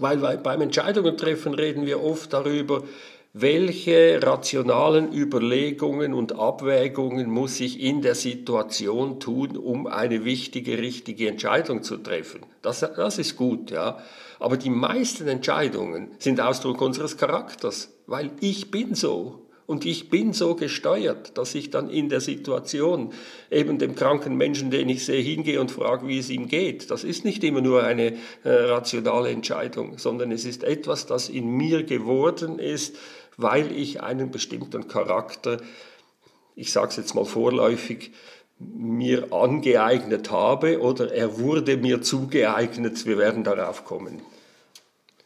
Weil 0.00 0.38
beim 0.38 0.62
Entscheidungen 0.62 1.16
treffen 1.16 1.54
reden 1.54 1.84
wir 1.84 2.02
oft 2.02 2.32
darüber, 2.32 2.82
welche 3.32 4.18
rationalen 4.22 5.12
Überlegungen 5.12 6.14
und 6.14 6.38
Abwägungen 6.38 7.30
muss 7.30 7.60
ich 7.60 7.80
in 7.80 8.00
der 8.02 8.14
Situation 8.14 9.20
tun, 9.20 9.56
um 9.56 9.86
eine 9.86 10.24
wichtige, 10.24 10.78
richtige 10.78 11.28
Entscheidung 11.28 11.82
zu 11.82 11.98
treffen. 11.98 12.40
Das, 12.62 12.80
das 12.80 13.18
ist 13.18 13.36
gut, 13.36 13.70
ja. 13.70 13.98
Aber 14.40 14.56
die 14.56 14.70
meisten 14.70 15.28
Entscheidungen 15.28 16.08
sind 16.18 16.40
Ausdruck 16.40 16.80
unseres 16.80 17.18
Charakters, 17.18 17.92
weil 18.06 18.30
ich 18.40 18.70
bin 18.70 18.94
so. 18.94 19.49
Und 19.70 19.86
ich 19.86 20.10
bin 20.10 20.32
so 20.32 20.56
gesteuert, 20.56 21.38
dass 21.38 21.54
ich 21.54 21.70
dann 21.70 21.90
in 21.90 22.08
der 22.08 22.20
Situation 22.20 23.12
eben 23.52 23.78
dem 23.78 23.94
kranken 23.94 24.36
Menschen, 24.36 24.72
den 24.72 24.88
ich 24.88 25.04
sehe, 25.04 25.22
hingehe 25.22 25.60
und 25.60 25.70
frage, 25.70 26.08
wie 26.08 26.18
es 26.18 26.28
ihm 26.28 26.48
geht. 26.48 26.90
Das 26.90 27.04
ist 27.04 27.24
nicht 27.24 27.44
immer 27.44 27.60
nur 27.60 27.84
eine 27.84 28.14
äh, 28.42 28.48
rationale 28.50 29.30
Entscheidung, 29.30 29.96
sondern 29.96 30.32
es 30.32 30.44
ist 30.44 30.64
etwas, 30.64 31.06
das 31.06 31.28
in 31.28 31.46
mir 31.56 31.84
geworden 31.84 32.58
ist, 32.58 32.96
weil 33.36 33.70
ich 33.70 34.02
einen 34.02 34.32
bestimmten 34.32 34.88
Charakter, 34.88 35.58
ich 36.56 36.72
sage 36.72 36.88
es 36.88 36.96
jetzt 36.96 37.14
mal 37.14 37.24
vorläufig, 37.24 38.10
mir 38.58 39.32
angeeignet 39.32 40.32
habe 40.32 40.80
oder 40.80 41.12
er 41.14 41.38
wurde 41.38 41.76
mir 41.76 42.02
zugeeignet. 42.02 43.06
Wir 43.06 43.18
werden 43.18 43.44
darauf 43.44 43.84
kommen. 43.84 44.20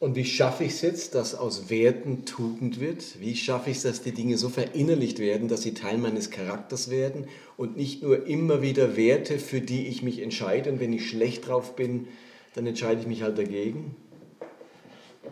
Und 0.04 0.16
wie 0.16 0.26
schaffe 0.26 0.64
ich 0.64 0.72
es 0.72 0.82
jetzt, 0.82 1.14
dass 1.14 1.34
aus 1.34 1.70
Werten 1.70 2.26
Tugend 2.26 2.78
wird? 2.78 3.18
Wie 3.20 3.34
schaffe 3.34 3.70
ich 3.70 3.78
es, 3.78 3.84
dass 3.84 4.02
die 4.02 4.12
Dinge 4.12 4.36
so 4.36 4.50
verinnerlicht 4.50 5.18
werden, 5.18 5.48
dass 5.48 5.62
sie 5.62 5.72
Teil 5.72 5.96
meines 5.96 6.30
Charakters 6.30 6.90
werden 6.90 7.24
und 7.56 7.78
nicht 7.78 8.02
nur 8.02 8.26
immer 8.26 8.60
wieder 8.60 8.98
Werte, 8.98 9.38
für 9.38 9.62
die 9.62 9.86
ich 9.86 10.02
mich 10.02 10.20
entscheide 10.20 10.70
und 10.70 10.78
wenn 10.78 10.92
ich 10.92 11.08
schlecht 11.08 11.48
drauf 11.48 11.74
bin, 11.74 12.06
dann 12.54 12.66
entscheide 12.66 13.00
ich 13.00 13.06
mich 13.06 13.22
halt 13.22 13.38
dagegen? 13.38 13.96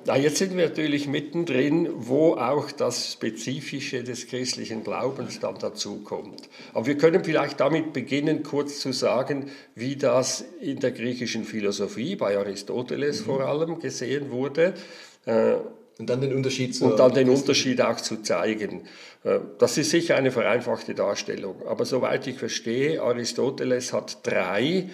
Na, 0.05 0.17
jetzt 0.17 0.39
sind 0.39 0.57
wir 0.57 0.67
natürlich 0.67 1.07
mittendrin, 1.07 1.89
wo 1.95 2.35
auch 2.35 2.73
das 2.73 3.13
Spezifische 3.13 4.03
des 4.03 4.27
christlichen 4.27 4.83
Glaubens 4.83 5.39
dann 5.39 5.57
dazu 5.61 5.99
kommt. 5.99 6.49
Aber 6.75 6.87
wir 6.87 6.99
können 6.99 7.23
vielleicht 7.23 7.61
damit 7.61 7.93
beginnen, 7.93 8.43
kurz 8.43 8.81
zu 8.81 8.93
sagen, 8.93 9.51
wie 9.77 9.95
das 9.95 10.45
in 10.61 10.81
der 10.81 10.91
griechischen 10.91 11.45
Philosophie, 11.45 12.17
bei 12.17 12.37
Aristoteles 12.37 13.21
mhm. 13.21 13.25
vor 13.25 13.41
allem, 13.43 13.79
gesehen 13.79 14.33
wurde. 14.33 14.75
Äh, 15.25 15.55
und 15.99 16.11
dann 16.11 16.21
den 16.21 16.35
Unterschied 16.35 16.75
zu 16.75 16.87
Und 16.87 16.99
dann 16.99 17.15
den 17.15 17.29
Unterschied 17.29 17.81
auch 17.81 17.97
zu 17.97 18.23
zeigen. 18.23 18.89
Äh, 19.23 19.39
das 19.59 19.79
ist 19.79 19.91
sicher 19.91 20.17
eine 20.17 20.33
vereinfachte 20.33 20.95
Darstellung. 20.95 21.63
Aber 21.69 21.85
soweit 21.85 22.27
ich 22.27 22.39
verstehe, 22.39 23.01
Aristoteles 23.01 23.93
hat 23.93 24.19
drei 24.27 24.89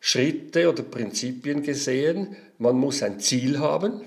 Schritte 0.00 0.70
oder 0.70 0.82
Prinzipien 0.82 1.62
gesehen. 1.62 2.36
Man 2.56 2.76
muss 2.76 3.02
ein 3.02 3.20
Ziel 3.20 3.58
haben. 3.58 4.00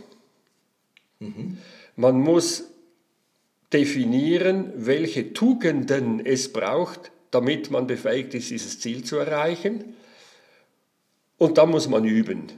Mhm. 1.23 1.57
Man 1.95 2.19
muss 2.19 2.69
definieren, 3.71 4.71
welche 4.75 5.33
Tugenden 5.33 6.23
es 6.25 6.53
braucht, 6.53 7.11
damit 7.31 7.71
man 7.71 7.87
befähigt 7.87 8.33
ist, 8.35 8.51
dieses 8.51 8.79
Ziel 8.79 9.03
zu 9.03 9.17
erreichen. 9.17 9.95
Und 11.37 11.57
dann 11.57 11.69
muss 11.69 11.87
man 11.89 12.05
üben. 12.05 12.51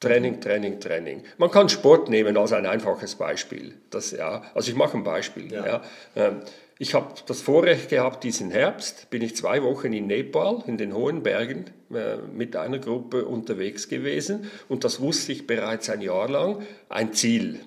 Training, 0.00 0.40
Training, 0.40 0.80
Training. 0.80 1.22
Man 1.38 1.50
kann 1.50 1.68
Sport 1.68 2.08
nehmen 2.10 2.36
als 2.36 2.52
ein 2.52 2.66
einfaches 2.66 3.14
Beispiel. 3.14 3.74
Das, 3.90 4.10
ja, 4.10 4.42
also 4.54 4.70
ich 4.70 4.76
mache 4.76 4.96
ein 4.96 5.04
Beispiel. 5.04 5.52
Ja. 5.52 5.66
ja. 5.66 5.82
Ähm, 6.16 6.40
ich 6.78 6.94
habe 6.94 7.14
das 7.26 7.40
Vorrecht 7.40 7.88
gehabt, 7.88 8.24
diesen 8.24 8.50
Herbst 8.50 9.08
bin 9.10 9.22
ich 9.22 9.36
zwei 9.36 9.62
Wochen 9.62 9.92
in 9.92 10.06
Nepal, 10.08 10.64
in 10.66 10.76
den 10.76 10.92
hohen 10.92 11.22
Bergen, 11.22 11.66
äh, 11.94 12.16
mit 12.16 12.56
einer 12.56 12.78
Gruppe 12.78 13.24
unterwegs 13.24 13.88
gewesen. 13.88 14.50
Und 14.68 14.84
das 14.84 15.00
wusste 15.00 15.32
ich 15.32 15.46
bereits 15.46 15.88
ein 15.88 16.00
Jahr 16.00 16.28
lang. 16.28 16.62
Ein 16.88 17.12
Ziel. 17.12 17.60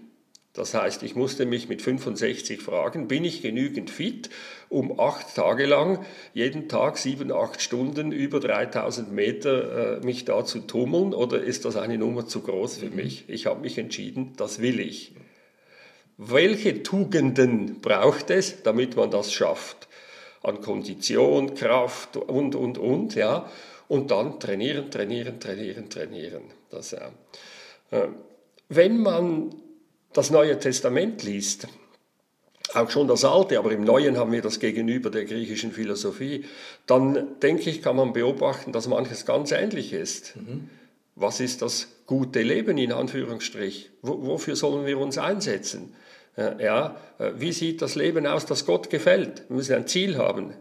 Das 0.57 0.73
heißt, 0.73 1.03
ich 1.03 1.15
musste 1.15 1.45
mich 1.45 1.69
mit 1.69 1.83
65 1.83 2.63
fragen, 2.63 3.07
bin 3.07 3.23
ich 3.23 3.43
genügend 3.43 3.91
fit, 3.91 4.31
um 4.69 4.99
acht 4.99 5.35
Tage 5.35 5.67
lang, 5.67 6.03
jeden 6.33 6.67
Tag 6.67 6.97
sieben, 6.97 7.31
acht 7.31 7.61
Stunden 7.61 8.11
über 8.11 8.39
3000 8.39 9.11
Meter 9.11 9.99
äh, 10.01 10.05
mich 10.05 10.25
da 10.25 10.43
zu 10.43 10.61
tummeln 10.61 11.13
oder 11.13 11.43
ist 11.43 11.65
das 11.65 11.75
eine 11.75 11.99
Nummer 11.99 12.25
zu 12.25 12.41
groß 12.41 12.77
für 12.77 12.89
mich? 12.89 13.25
Ich 13.27 13.45
habe 13.45 13.61
mich 13.61 13.77
entschieden, 13.77 14.33
das 14.35 14.59
will 14.59 14.79
ich. 14.79 15.13
Welche 16.17 16.81
Tugenden 16.81 17.79
braucht 17.79 18.31
es, 18.31 18.63
damit 18.63 18.95
man 18.95 19.11
das 19.11 19.31
schafft? 19.31 19.87
An 20.41 20.61
Kondition, 20.61 21.53
Kraft 21.53 22.17
und, 22.17 22.55
und, 22.55 22.79
und, 22.79 23.13
ja. 23.13 23.47
Und 23.87 24.09
dann 24.09 24.39
trainieren, 24.39 24.89
trainieren, 24.89 25.39
trainieren, 25.39 25.87
trainieren. 25.87 26.45
Das, 26.71 26.91
ja. 26.91 27.11
Äh, 27.91 28.07
wenn 28.69 28.97
man 28.97 29.53
das 30.13 30.29
Neue 30.31 30.59
Testament 30.59 31.23
liest, 31.23 31.67
auch 32.73 32.89
schon 32.89 33.07
das 33.07 33.23
Alte, 33.23 33.59
aber 33.59 33.71
im 33.71 33.83
Neuen 33.83 34.17
haben 34.17 34.31
wir 34.31 34.41
das 34.41 34.59
gegenüber 34.59 35.09
der 35.09 35.25
griechischen 35.25 35.71
Philosophie, 35.71 36.45
dann 36.85 37.39
denke 37.41 37.69
ich, 37.69 37.81
kann 37.81 37.95
man 37.95 38.13
beobachten, 38.13 38.71
dass 38.71 38.87
manches 38.87 39.25
ganz 39.25 39.51
ähnlich 39.51 39.93
ist. 39.93 40.35
Mhm. 40.35 40.69
Was 41.15 41.39
ist 41.39 41.61
das 41.61 41.87
gute 42.05 42.41
Leben 42.41 42.77
in 42.77 42.91
Anführungsstrich? 42.91 43.91
wofür 44.01 44.55
sollen 44.55 44.85
wir 44.85 44.99
uns 44.99 45.17
einsetzen? 45.17 45.93
Ja, 46.37 46.95
äh, 47.17 47.31
wie 47.37 47.51
sieht 47.51 47.81
das 47.81 47.95
Leben 47.95 48.27
aus, 48.27 48.45
das 48.45 48.67
Gott 48.67 48.91
gefällt? 48.91 49.43
Wir 49.47 49.55
müssen 49.55 49.75
ein 49.75 49.87
Ziel 49.87 50.17
haben 50.17 50.53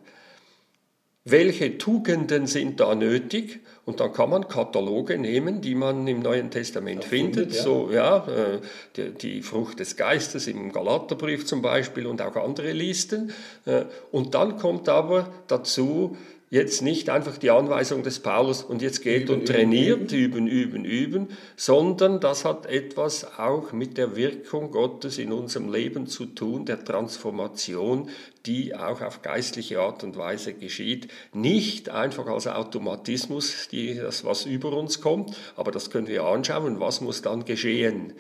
welche 1.29 1.77
Tugenden 1.77 2.47
sind 2.47 2.79
da 2.79 2.95
nötig? 2.95 3.61
Und 3.85 4.01
dann 4.01 4.13
kann 4.13 4.31
man 4.31 4.49
Kataloge 4.49 5.19
nehmen, 5.19 5.61
die 5.61 5.75
man 5.75 6.07
im 6.07 6.21
Neuen 6.21 6.51
Testament 6.51 7.03
ja, 7.03 7.09
findet. 7.09 7.35
findet 7.35 7.57
ja. 7.57 7.63
So, 7.63 7.91
ja, 7.93 8.27
äh, 8.29 8.61
die, 8.97 9.11
die, 9.11 9.43
Frucht 9.43 9.81
des 9.81 9.97
Geistes 9.97 10.47
im 10.47 10.73
Galaterbrief 10.73 11.45
zum 11.45 11.63
Beispiel 11.63 12.07
und 12.07 12.23
auch 12.23 12.37
andere 12.37 12.73
Listen. 12.73 13.33
Äh, 13.65 13.85
und 14.13 14.35
dann 14.35 14.57
kommt 14.57 14.89
aber 14.89 15.29
dazu, 15.49 16.17
jetzt 16.49 16.81
nicht 16.81 17.11
einfach 17.11 17.39
die 17.39 17.51
Anweisung 17.51 18.05
des 18.05 18.21
Paulus 18.21 18.63
und 18.63 18.81
jetzt 18.81 19.03
geht 19.03 19.25
üben, 19.25 19.41
und 19.41 19.49
trainiert, 19.49 20.13
üben, 20.13 20.47
üben, 20.47 20.85
üben, 20.85 20.85
üben, 20.85 21.29
sondern 21.57 22.21
das 22.21 22.45
hat 22.45 22.67
etwas 22.67 23.39
auch 23.39 23.73
mit 23.73 23.99
der 23.99 24.15
Wirkung 24.15 24.71
Gottes 24.71 25.19
in 25.19 25.33
unserem 25.33 25.73
Leben 25.73 26.07
zu 26.07 26.27
tun, 26.27 26.65
der 26.65 26.85
Transformation, 26.85 28.11
die 28.47 28.77
auch 28.77 29.01
auf 29.01 29.23
geistliche 29.23 29.81
Art 29.81 30.05
und 30.05 30.17
Weise 30.17 30.55
geschieht. 30.55 31.09
Nicht 31.33 31.89
einfach 31.89 32.27
als 32.27 32.47
Automatismus, 32.47 33.69
die, 33.73 33.97
das 33.97 34.25
was 34.25 34.47
über 34.47 34.73
uns 34.73 35.01
kommt, 35.01 35.37
aber 35.57 35.73
das 35.73 35.91
können 35.91 36.07
wir 36.07 36.25
anschauen, 36.25 36.79
was 36.79 37.01
muss 37.01 37.23
dann 37.23 37.45
geschehen. 37.45 38.13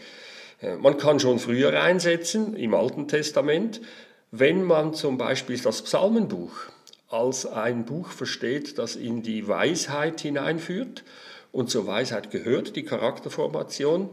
Äh, 0.60 0.76
man 0.76 0.96
kann 0.96 1.20
schon 1.20 1.38
früher 1.38 1.80
einsetzen, 1.80 2.56
im 2.56 2.74
Alten 2.74 3.06
Testament, 3.06 3.80
wenn 4.32 4.64
man 4.64 4.94
zum 4.94 5.16
Beispiel 5.16 5.58
das 5.60 5.82
Psalmenbuch 5.82 6.52
als 7.08 7.46
ein 7.46 7.84
Buch 7.84 8.10
versteht, 8.10 8.78
das 8.78 8.96
in 8.96 9.22
die 9.22 9.46
Weisheit 9.46 10.20
hineinführt. 10.20 11.04
Und 11.52 11.70
zur 11.70 11.86
Weisheit 11.86 12.30
gehört 12.30 12.76
die 12.76 12.84
Charakterformation. 12.84 14.10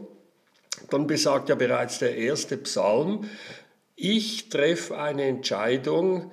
Dann 0.90 1.06
besagt 1.06 1.48
ja 1.48 1.54
bereits 1.54 1.98
der 1.98 2.16
erste 2.16 2.56
Psalm, 2.56 3.28
ich 3.96 4.48
treffe 4.48 4.98
eine 4.98 5.24
Entscheidung, 5.24 6.32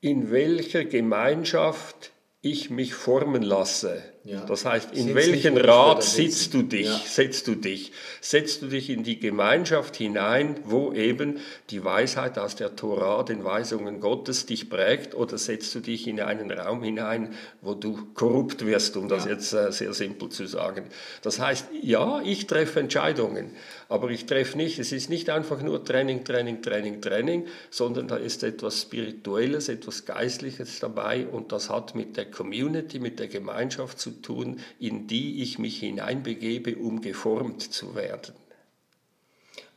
in 0.00 0.30
welcher 0.30 0.84
Gemeinschaft 0.84 2.12
ich 2.40 2.70
mich 2.70 2.94
formen 2.94 3.42
lasse. 3.42 4.02
Ja. 4.22 4.44
Das 4.44 4.66
heißt, 4.66 4.92
in 4.92 5.06
Sitz 5.06 5.14
welchen 5.14 5.56
Rat 5.56 6.02
sitzt 6.02 6.52
du 6.52 6.62
dich? 6.62 6.86
Ja. 6.86 7.00
Setzt 7.06 7.46
du 7.46 7.54
dich? 7.54 7.92
Setzt 8.20 8.60
du 8.60 8.66
dich 8.66 8.90
in 8.90 9.02
die 9.02 9.18
Gemeinschaft 9.18 9.96
hinein, 9.96 10.56
wo 10.64 10.92
eben 10.92 11.38
die 11.70 11.82
Weisheit 11.82 12.38
aus 12.38 12.54
der 12.54 12.76
Tora, 12.76 13.22
den 13.22 13.44
Weisungen 13.44 13.98
Gottes 14.00 14.44
dich 14.44 14.68
prägt, 14.68 15.14
oder 15.14 15.38
setzt 15.38 15.74
du 15.74 15.80
dich 15.80 16.06
in 16.06 16.20
einen 16.20 16.50
Raum 16.50 16.82
hinein, 16.82 17.32
wo 17.62 17.72
du 17.72 18.08
korrupt 18.12 18.66
wirst, 18.66 18.98
um 18.98 19.08
das 19.08 19.24
ja. 19.24 19.32
jetzt 19.32 19.54
äh, 19.54 19.72
sehr 19.72 19.94
simpel 19.94 20.28
zu 20.28 20.44
sagen? 20.46 20.84
Das 21.22 21.40
heißt, 21.40 21.68
ja, 21.80 22.20
ich 22.22 22.46
treffe 22.46 22.78
Entscheidungen, 22.78 23.52
aber 23.88 24.10
ich 24.10 24.26
treffe 24.26 24.58
nicht, 24.58 24.78
es 24.78 24.92
ist 24.92 25.08
nicht 25.08 25.30
einfach 25.30 25.62
nur 25.62 25.82
Training, 25.82 26.24
Training, 26.24 26.60
Training, 26.60 27.00
Training, 27.00 27.46
sondern 27.70 28.06
da 28.06 28.16
ist 28.16 28.42
etwas 28.42 28.82
Spirituelles, 28.82 29.70
etwas 29.70 30.04
Geistliches 30.04 30.78
dabei 30.78 31.26
und 31.26 31.52
das 31.52 31.70
hat 31.70 31.94
mit 31.94 32.18
der 32.18 32.30
Community, 32.30 32.98
mit 32.98 33.18
der 33.18 33.28
Gemeinschaft 33.28 33.98
zu 33.98 34.10
tun, 34.22 34.60
in 34.78 35.06
die 35.06 35.42
ich 35.42 35.58
mich 35.58 35.78
hineinbegebe, 35.78 36.76
um 36.76 37.00
geformt 37.00 37.62
zu 37.62 37.94
werden. 37.94 38.34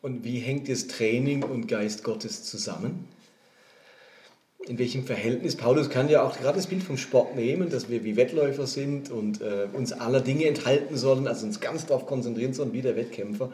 Und 0.02 0.24
wie 0.24 0.40
hängt 0.40 0.68
jetzt 0.68 0.92
Training 0.92 1.44
und 1.44 1.68
Geist 1.68 2.04
Gottes 2.04 2.44
zusammen? 2.44 3.08
in 4.68 4.80
welchem 4.80 5.06
Verhältnis. 5.06 5.56
Paulus 5.56 5.90
kann 5.90 6.10
ja 6.10 6.24
auch 6.24 6.38
gerade 6.38 6.56
das 6.56 6.68
Bild 6.68 6.84
vom 6.84 6.98
Sport 6.98 7.36
nehmen, 7.36 7.70
dass 7.70 7.90
wir 7.90 8.04
wie 8.04 8.16
Wettläufer 8.16 8.68
sind 8.68 9.12
und 9.12 9.42
äh, 9.42 9.68
uns 9.74 9.92
aller 9.92 10.22
Dinge 10.22 10.46
enthalten 10.46 10.96
sollen, 10.96 11.28
also 11.28 11.46
uns 11.46 11.60
ganz 11.60 11.86
darauf 11.86 12.06
konzentrieren 12.06 12.54
sollen, 12.54 12.74
wie 12.74 12.82
der 12.82 12.96
Wettkämpfer. 12.96 13.52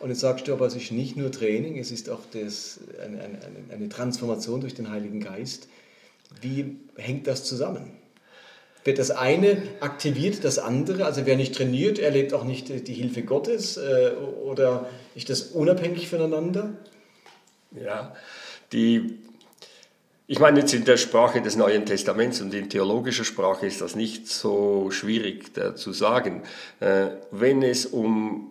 Und 0.00 0.08
jetzt 0.08 0.20
sagst 0.20 0.48
du 0.48 0.52
aber, 0.52 0.66
es 0.66 0.74
ist 0.74 0.92
nicht 0.92 1.16
nur 1.16 1.30
Training, 1.30 1.78
es 1.78 1.90
ist 1.90 2.08
auch 2.10 2.22
das, 2.32 2.80
eine, 3.04 3.20
eine, 3.20 3.38
eine 3.70 3.88
Transformation 3.88 4.60
durch 4.60 4.74
den 4.74 4.90
Heiligen 4.90 5.20
Geist. 5.20 5.68
Wie 6.40 6.76
hängt 6.96 7.26
das 7.26 7.44
zusammen? 7.44 7.99
Wird 8.84 8.98
das 8.98 9.10
eine 9.10 9.62
aktiviert 9.80 10.42
das 10.44 10.58
andere? 10.58 11.04
Also 11.04 11.26
wer 11.26 11.36
nicht 11.36 11.54
trainiert, 11.54 11.98
erlebt 11.98 12.32
auch 12.32 12.44
nicht 12.44 12.88
die 12.88 12.94
Hilfe 12.94 13.22
Gottes 13.22 13.76
äh, 13.76 14.12
oder 14.44 14.88
ist 15.14 15.28
das 15.28 15.42
unabhängig 15.42 16.08
voneinander? 16.08 16.74
Ja, 17.72 18.14
die, 18.72 19.18
ich 20.26 20.38
meine 20.38 20.60
jetzt 20.60 20.72
in 20.72 20.84
der 20.84 20.96
Sprache 20.96 21.42
des 21.42 21.56
Neuen 21.56 21.84
Testaments 21.84 22.40
und 22.40 22.54
in 22.54 22.70
theologischer 22.70 23.24
Sprache 23.24 23.66
ist 23.66 23.80
das 23.80 23.94
nicht 23.96 24.28
so 24.28 24.90
schwierig 24.90 25.52
zu 25.76 25.92
sagen. 25.92 26.42
Äh, 26.80 27.08
wenn 27.30 27.62
es 27.62 27.86
um 27.86 28.50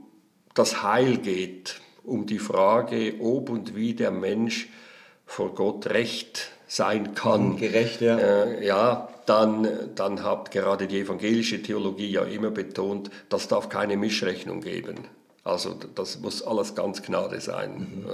das 0.54 0.84
Heil 0.84 1.18
geht, 1.18 1.80
um 2.04 2.26
die 2.26 2.40
Frage, 2.40 3.16
ob 3.20 3.50
und 3.50 3.76
wie 3.76 3.94
der 3.94 4.12
Mensch 4.12 4.70
vor 5.26 5.54
Gott 5.54 5.88
recht 5.88 6.50
sein 6.68 7.14
kann. 7.16 7.58
Gerecht, 7.58 8.02
ja. 8.02 8.18
Äh, 8.18 8.66
ja, 8.66 9.10
dann, 9.30 9.68
dann 9.96 10.24
hat 10.24 10.52
gerade 10.52 10.88
die 10.88 11.00
evangelische 11.00 11.62
Theologie 11.62 12.10
ja 12.10 12.24
immer 12.24 12.50
betont, 12.50 13.12
das 13.30 13.48
darf 13.48 13.70
keine 13.70 13.96
Mischrechnung 13.96 14.62
geben. 14.62 14.96
Also 15.44 15.76
das 15.96 16.20
muss 16.20 16.44
alles 16.44 16.76
ganz 16.76 17.02
Gnade 17.02 17.40
sein. 17.40 17.80
Mhm. 17.80 18.06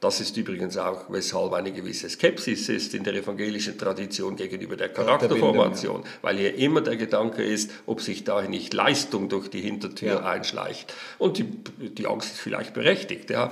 Das 0.00 0.20
ist 0.20 0.36
übrigens 0.36 0.76
auch, 0.76 1.06
weshalb 1.08 1.52
eine 1.52 1.72
gewisse 1.72 2.08
Skepsis 2.08 2.68
ist 2.68 2.94
in 2.94 3.04
der 3.04 3.14
evangelischen 3.14 3.78
Tradition 3.78 4.36
gegenüber 4.36 4.76
der 4.76 4.90
Charakterformation, 4.90 6.02
ja. 6.02 6.08
weil 6.22 6.36
hier 6.36 6.54
immer 6.56 6.82
der 6.82 6.96
Gedanke 6.96 7.42
ist, 7.42 7.70
ob 7.86 8.00
sich 8.00 8.24
da 8.24 8.42
nicht 8.42 8.74
Leistung 8.74 9.28
durch 9.28 9.48
die 9.48 9.60
Hintertür 9.60 10.08
ja. 10.08 10.24
einschleicht. 10.24 10.92
Und 11.18 11.38
die, 11.38 11.44
die 11.44 12.06
Angst 12.06 12.32
ist 12.32 12.40
vielleicht 12.40 12.74
berechtigt. 12.74 13.30
Ja. 13.30 13.50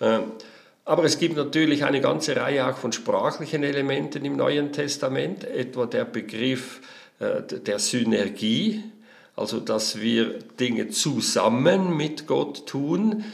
Äh, 0.00 0.20
aber 0.84 1.04
es 1.04 1.18
gibt 1.18 1.36
natürlich 1.36 1.84
eine 1.84 2.00
ganze 2.00 2.36
Reihe 2.36 2.66
auch 2.66 2.76
von 2.76 2.92
sprachlichen 2.92 3.62
Elementen 3.62 4.24
im 4.24 4.36
Neuen 4.36 4.72
Testament, 4.72 5.44
etwa 5.44 5.86
der 5.86 6.04
Begriff 6.04 6.80
äh, 7.20 7.42
der 7.42 7.78
Synergie, 7.78 8.82
also 9.36 9.60
dass 9.60 10.00
wir 10.00 10.38
Dinge 10.60 10.88
zusammen 10.88 11.96
mit 11.96 12.26
Gott 12.26 12.66
tun. 12.66 13.24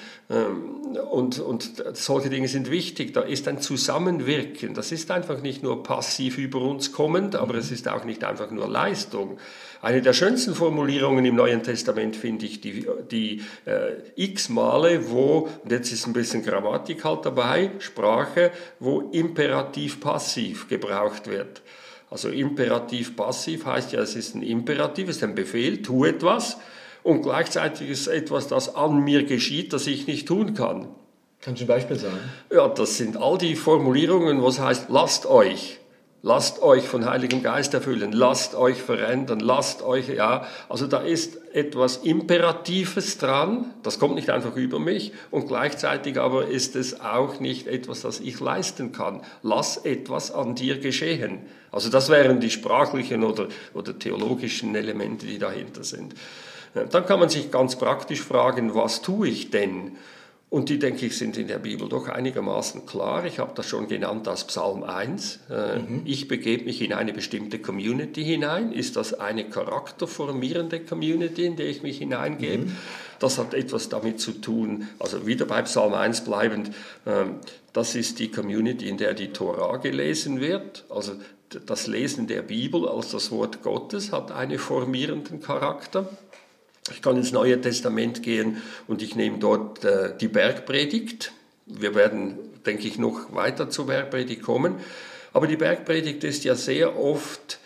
Und, 1.10 1.38
und 1.38 1.82
solche 1.94 2.28
Dinge 2.30 2.48
sind 2.48 2.70
wichtig. 2.70 3.14
Da 3.14 3.22
ist 3.22 3.48
ein 3.48 3.60
Zusammenwirken. 3.60 4.74
Das 4.74 4.92
ist 4.92 5.10
einfach 5.10 5.40
nicht 5.42 5.62
nur 5.62 5.82
passiv 5.82 6.38
über 6.38 6.60
uns 6.60 6.92
kommend, 6.92 7.34
aber 7.34 7.54
es 7.54 7.70
ist 7.70 7.88
auch 7.88 8.04
nicht 8.04 8.24
einfach 8.24 8.50
nur 8.50 8.68
Leistung. 8.68 9.38
Eine 9.80 10.02
der 10.02 10.12
schönsten 10.12 10.54
Formulierungen 10.54 11.24
im 11.24 11.36
Neuen 11.36 11.62
Testament 11.62 12.16
finde 12.16 12.46
ich 12.46 12.60
die, 12.60 12.86
die 13.10 13.42
äh, 13.64 13.92
x 14.16 14.48
Male, 14.48 15.10
wo, 15.10 15.48
und 15.62 15.70
jetzt 15.70 15.92
ist 15.92 16.06
ein 16.06 16.12
bisschen 16.12 16.42
Grammatik 16.44 17.04
halt 17.04 17.24
dabei, 17.24 17.70
Sprache, 17.78 18.50
wo 18.80 19.00
Imperativ 19.12 20.00
passiv 20.00 20.68
gebraucht 20.68 21.28
wird. 21.28 21.62
Also 22.10 22.30
imperativ 22.30 23.16
passiv 23.16 23.66
heißt 23.66 23.92
ja, 23.92 24.00
es 24.00 24.16
ist 24.16 24.34
ein 24.34 24.42
Imperativ, 24.42 25.08
es 25.08 25.16
ist 25.16 25.24
ein 25.24 25.34
Befehl, 25.34 25.82
tu 25.82 26.04
etwas 26.04 26.56
und 27.08 27.22
gleichzeitig 27.22 27.88
ist 27.88 28.02
es 28.02 28.06
etwas, 28.08 28.48
das 28.48 28.74
an 28.74 28.98
mir 29.02 29.24
geschieht, 29.24 29.72
das 29.72 29.86
ich 29.86 30.06
nicht 30.06 30.28
tun 30.28 30.52
kann. 30.52 30.88
Kannst 31.40 31.62
du 31.62 31.64
ein 31.64 31.68
Beispiel 31.68 31.96
sagen? 31.96 32.18
Ja, 32.52 32.68
das 32.68 32.98
sind 32.98 33.16
all 33.16 33.38
die 33.38 33.56
Formulierungen, 33.56 34.42
was 34.42 34.60
heißt, 34.60 34.90
lasst 34.90 35.24
euch. 35.24 35.78
Lasst 36.20 36.60
euch 36.60 36.84
von 36.86 37.08
Heiligem 37.08 37.42
Geist 37.42 37.72
erfüllen, 37.72 38.12
lasst 38.12 38.54
euch 38.54 38.82
verändern, 38.82 39.40
lasst 39.40 39.80
euch, 39.80 40.10
ja, 40.10 40.46
also 40.68 40.86
da 40.86 40.98
ist 40.98 41.38
etwas 41.54 41.98
Imperatives 41.98 43.16
dran, 43.16 43.72
das 43.82 43.98
kommt 43.98 44.16
nicht 44.16 44.28
einfach 44.28 44.54
über 44.56 44.78
mich 44.78 45.12
und 45.30 45.46
gleichzeitig 45.46 46.18
aber 46.18 46.48
ist 46.48 46.76
es 46.76 47.00
auch 47.00 47.40
nicht 47.40 47.68
etwas, 47.68 48.02
das 48.02 48.20
ich 48.20 48.38
leisten 48.38 48.92
kann. 48.92 49.22
Lass 49.42 49.78
etwas 49.78 50.30
an 50.30 50.56
dir 50.56 50.78
geschehen. 50.78 51.38
Also 51.70 51.88
das 51.88 52.10
wären 52.10 52.40
die 52.40 52.50
sprachlichen 52.50 53.24
oder, 53.24 53.48
oder 53.72 53.98
theologischen 53.98 54.74
Elemente, 54.74 55.24
die 55.24 55.38
dahinter 55.38 55.84
sind. 55.84 56.14
Dann 56.74 57.06
kann 57.06 57.20
man 57.20 57.28
sich 57.28 57.50
ganz 57.50 57.76
praktisch 57.76 58.22
fragen, 58.22 58.74
was 58.74 59.02
tue 59.02 59.28
ich 59.28 59.50
denn? 59.50 59.96
Und 60.50 60.70
die, 60.70 60.78
denke 60.78 61.04
ich, 61.04 61.18
sind 61.18 61.36
in 61.36 61.46
der 61.46 61.58
Bibel 61.58 61.90
doch 61.90 62.08
einigermaßen 62.08 62.86
klar. 62.86 63.26
Ich 63.26 63.38
habe 63.38 63.52
das 63.54 63.66
schon 63.66 63.86
genannt 63.86 64.26
als 64.28 64.44
Psalm 64.44 64.82
1. 64.82 65.40
Äh, 65.50 65.78
mhm. 65.78 66.02
Ich 66.06 66.26
begebe 66.26 66.64
mich 66.64 66.80
in 66.80 66.94
eine 66.94 67.12
bestimmte 67.12 67.58
Community 67.58 68.24
hinein. 68.24 68.72
Ist 68.72 68.96
das 68.96 69.12
eine 69.12 69.44
charakterformierende 69.44 70.80
Community, 70.80 71.44
in 71.44 71.56
der 71.56 71.66
ich 71.66 71.82
mich 71.82 71.98
hineingebe? 71.98 72.64
Mhm. 72.64 72.76
Das 73.18 73.36
hat 73.36 73.52
etwas 73.52 73.90
damit 73.90 74.20
zu 74.20 74.32
tun, 74.32 74.88
also 74.98 75.26
wieder 75.26 75.44
bei 75.44 75.60
Psalm 75.62 75.92
1 75.92 76.22
bleibend, 76.22 76.70
ähm, 77.04 77.40
das 77.72 77.94
ist 77.94 78.18
die 78.18 78.30
Community, 78.30 78.88
in 78.88 78.96
der 78.96 79.14
die 79.14 79.32
Tora 79.32 79.76
gelesen 79.76 80.40
wird. 80.40 80.84
Also 80.88 81.12
das 81.66 81.86
Lesen 81.86 82.26
der 82.26 82.42
Bibel 82.42 82.88
als 82.88 83.10
das 83.10 83.30
Wort 83.30 83.62
Gottes 83.62 84.12
hat 84.12 84.32
einen 84.32 84.58
formierenden 84.58 85.40
Charakter. 85.40 86.08
Ich 86.90 87.02
kann 87.02 87.16
ins 87.16 87.32
Neue 87.32 87.60
Testament 87.60 88.22
gehen 88.22 88.62
und 88.86 89.02
ich 89.02 89.16
nehme 89.16 89.38
dort 89.38 89.84
äh, 89.84 90.16
die 90.18 90.28
Bergpredigt. 90.28 91.32
Wir 91.66 91.94
werden, 91.94 92.38
denke 92.66 92.86
ich, 92.88 92.98
noch 92.98 93.32
weiter 93.34 93.70
zur 93.70 93.86
Bergpredigt 93.86 94.42
kommen. 94.42 94.76
Aber 95.32 95.46
die 95.46 95.56
Bergpredigt 95.56 96.24
ist 96.24 96.44
ja 96.44 96.54
sehr 96.54 96.98
oft 96.98 97.58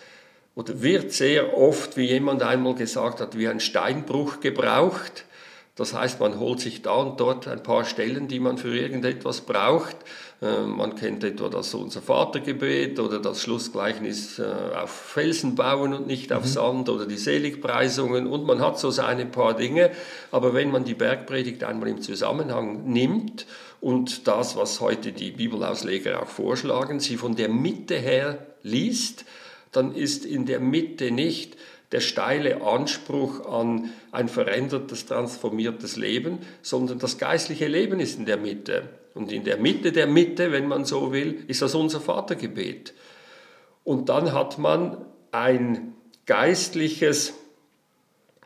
oder 0.55 0.83
wird 0.83 1.13
sehr 1.13 1.57
oft, 1.57 1.97
wie 1.97 2.07
jemand 2.07 2.43
einmal 2.43 2.75
gesagt 2.75 3.21
hat, 3.21 3.39
wie 3.39 3.49
ein 3.49 3.61
Steinbruch 3.61 4.41
gebraucht. 4.41 5.25
Das 5.75 5.95
heißt, 5.95 6.21
man 6.21 6.39
holt 6.39 6.61
sich 6.61 6.83
da 6.83 6.93
und 6.95 7.19
dort 7.19 7.49
ein 7.49 7.63
paar 7.63 7.85
Stellen, 7.85 8.29
die 8.29 8.41
man 8.41 8.59
für 8.59 8.77
irgendetwas 8.77 9.43
braucht. 9.43 9.97
Äh, 10.43 10.63
man 10.63 10.97
kennt 10.97 11.23
etwa 11.23 11.49
das 11.49 11.73
Unser 11.73 12.03
Vatergebet 12.03 12.99
oder 12.99 13.21
das 13.21 13.43
Schlussgleichnis 13.43 14.41
äh, 14.41 14.43
auf 14.43 14.91
Felsen 14.91 15.55
bauen 15.55 15.95
und 15.95 16.09
nicht 16.09 16.33
auf 16.33 16.43
mhm. 16.43 16.49
Sand 16.49 16.89
oder 16.89 17.07
die 17.07 17.17
Seligpreisungen 17.17 18.27
und 18.27 18.45
man 18.45 18.61
hat 18.61 18.79
so 18.79 18.91
seine 18.91 19.25
paar 19.25 19.55
Dinge. 19.55 19.93
Aber 20.33 20.53
wenn 20.53 20.73
man 20.73 20.85
die 20.85 20.95
Bergpredigt 20.95 21.63
einmal 21.63 21.89
im 21.89 22.03
Zusammenhang 22.03 22.91
nimmt 22.93 23.47
und 23.81 24.27
das, 24.27 24.57
was 24.57 24.81
heute 24.81 25.13
die 25.13 25.31
Bibelausleger 25.31 26.21
auch 26.21 26.29
vorschlagen, 26.29 26.99
sie 26.99 27.17
von 27.17 27.37
der 27.37 27.49
Mitte 27.49 27.95
her 27.95 28.47
liest, 28.63 29.25
dann 29.71 29.95
ist 29.95 30.27
in 30.27 30.45
der 30.45 30.59
Mitte 30.59 31.13
nicht 31.13 31.57
der 31.93 32.01
steile 32.01 32.63
Anspruch 32.63 33.47
an 33.47 33.91
ein 34.11 34.29
verändertes, 34.29 35.07
transformiertes 35.07 35.97
Leben, 35.97 36.39
sondern 36.63 36.99
das 36.99 37.19
geistliche 37.19 37.69
Leben 37.69 38.01
ist 38.01 38.19
in 38.19 38.27
der 38.27 38.39
Mitte. 38.39 38.89
Und 39.15 39.31
in 39.31 39.45
der 39.45 39.59
Mitte 39.59 39.93
der 39.93 40.07
Mitte, 40.07 40.53
wenn 40.53 40.67
man 40.67 40.85
so 40.85 41.13
will, 41.13 41.45
ist 41.47 41.63
das 41.63 41.75
unser 41.75 42.01
Vatergebet. 42.01 42.95
Und 43.85 44.09
dann 44.09 44.33
hat 44.33 44.59
man 44.59 45.05
ein 45.33 45.95
geistliches, 46.27 47.35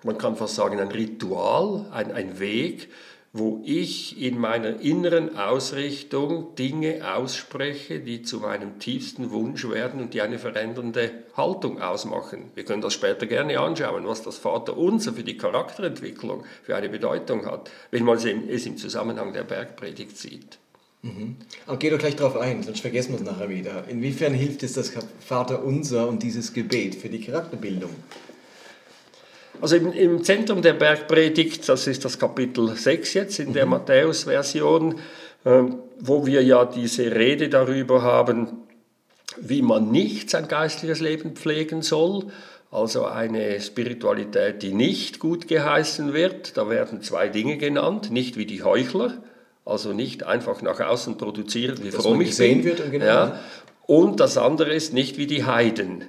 man 0.03 0.19
kann 0.19 0.37
fast 0.37 0.55
sagen 0.55 0.81
ein 0.81 0.91
Ritual, 0.91 1.87
ein, 1.93 2.11
ein 2.13 2.39
Weg, 2.39 2.89
wo 3.33 3.61
ich 3.65 4.21
in 4.21 4.39
meiner 4.39 4.81
inneren 4.81 5.37
Ausrichtung 5.37 6.55
Dinge 6.57 7.03
ausspreche, 7.15 8.01
die 8.01 8.23
zu 8.23 8.41
meinem 8.41 8.79
tiefsten 8.79 9.31
Wunsch 9.31 9.69
werden 9.69 10.01
und 10.01 10.15
die 10.15 10.23
eine 10.23 10.39
verändernde 10.39 11.11
Haltung 11.37 11.83
ausmachen. 11.83 12.51
Wir 12.55 12.65
können 12.65 12.83
das 12.83 12.95
später 12.95 13.27
gerne 13.27 13.61
anschauen, 13.61 14.07
was 14.07 14.23
das 14.23 14.39
Vaterunser 14.39 15.13
für 15.13 15.25
die 15.25 15.37
Charakterentwicklung 15.37 16.45
für 16.63 16.77
eine 16.77 16.89
Bedeutung 16.89 17.47
hat, 17.47 17.71
wenn 17.91 18.05
man 18.05 18.17
es 18.17 18.67
im 18.67 18.77
Zusammenhang 18.77 19.33
der 19.33 19.45
Bergpredigt 19.45 20.17
sieht. 20.17 20.59
Mhm. 21.03 21.37
Aber 21.67 21.77
geh 21.77 21.91
doch 21.91 21.99
gleich 21.99 22.17
darauf 22.17 22.37
ein, 22.37 22.63
sonst 22.63 22.81
vergessen 22.81 23.13
wir 23.13 23.21
es 23.21 23.25
nachher 23.25 23.49
wieder. 23.49 23.85
Inwiefern 23.89 24.35
hilft 24.35 24.63
es 24.63 24.73
das 24.73 24.93
Vaterunser 25.21 26.09
und 26.09 26.23
dieses 26.23 26.53
Gebet 26.53 26.95
für 26.95 27.09
die 27.09 27.21
Charakterbildung? 27.21 27.91
Also 29.61 29.77
im, 29.77 29.93
im, 29.93 30.25
Zentrum 30.25 30.63
der 30.63 30.75
Bergpredigt, 30.75 31.69
das 31.69 31.87
ist 31.87 32.05
das 32.05 32.19
Kapitel 32.19 32.77
6 32.77 33.15
jetzt 33.15 33.39
in 33.39 33.53
der 33.53 33.65
mhm. 33.65 33.73
Matthäus-Version, 33.73 34.97
äh, 35.45 35.63
wo 35.99 36.27
wir 36.27 36.43
ja 36.43 36.65
diese 36.65 37.15
Rede 37.15 37.49
darüber 37.49 38.03
haben, 38.03 38.49
wie 39.39 39.63
man 39.63 39.91
nicht 39.91 40.31
sein 40.31 40.49
geistliches 40.49 41.01
Leben 41.01 41.37
pflegen 41.37 41.83
soll, 41.83 42.27
also 42.71 43.07
eine 43.07 43.61
Spiritualität, 43.61 44.63
die 44.63 44.75
nicht 44.75 45.19
gut 45.19 45.49
geheißen 45.49 46.13
wird. 46.13 46.57
Da 46.57 46.69
werden 46.69 47.03
zwei 47.03 47.29
Dinge 47.29 47.57
genannt, 47.57 48.11
nicht 48.11 48.37
wie 48.37 48.47
die 48.47 48.63
Heuchler, 48.63 49.23
also 49.65 49.93
nicht 49.93 50.25
einfach 50.25 50.63
nach 50.63 50.81
außen 50.81 51.17
produzieren, 51.17 51.79
wie 51.83 51.91
Dass 51.91 52.03
fromm 52.03 52.21
ich 52.21 52.37
bin. 52.37 52.65
Wird 52.65 52.81
und, 52.81 52.91
genau. 52.91 53.05
ja. 53.05 53.41
und 53.87 54.21
das 54.21 54.37
andere 54.37 54.75
ist 54.75 54.93
nicht 54.93 55.17
wie 55.17 55.27
die 55.27 55.45
Heiden. 55.45 56.05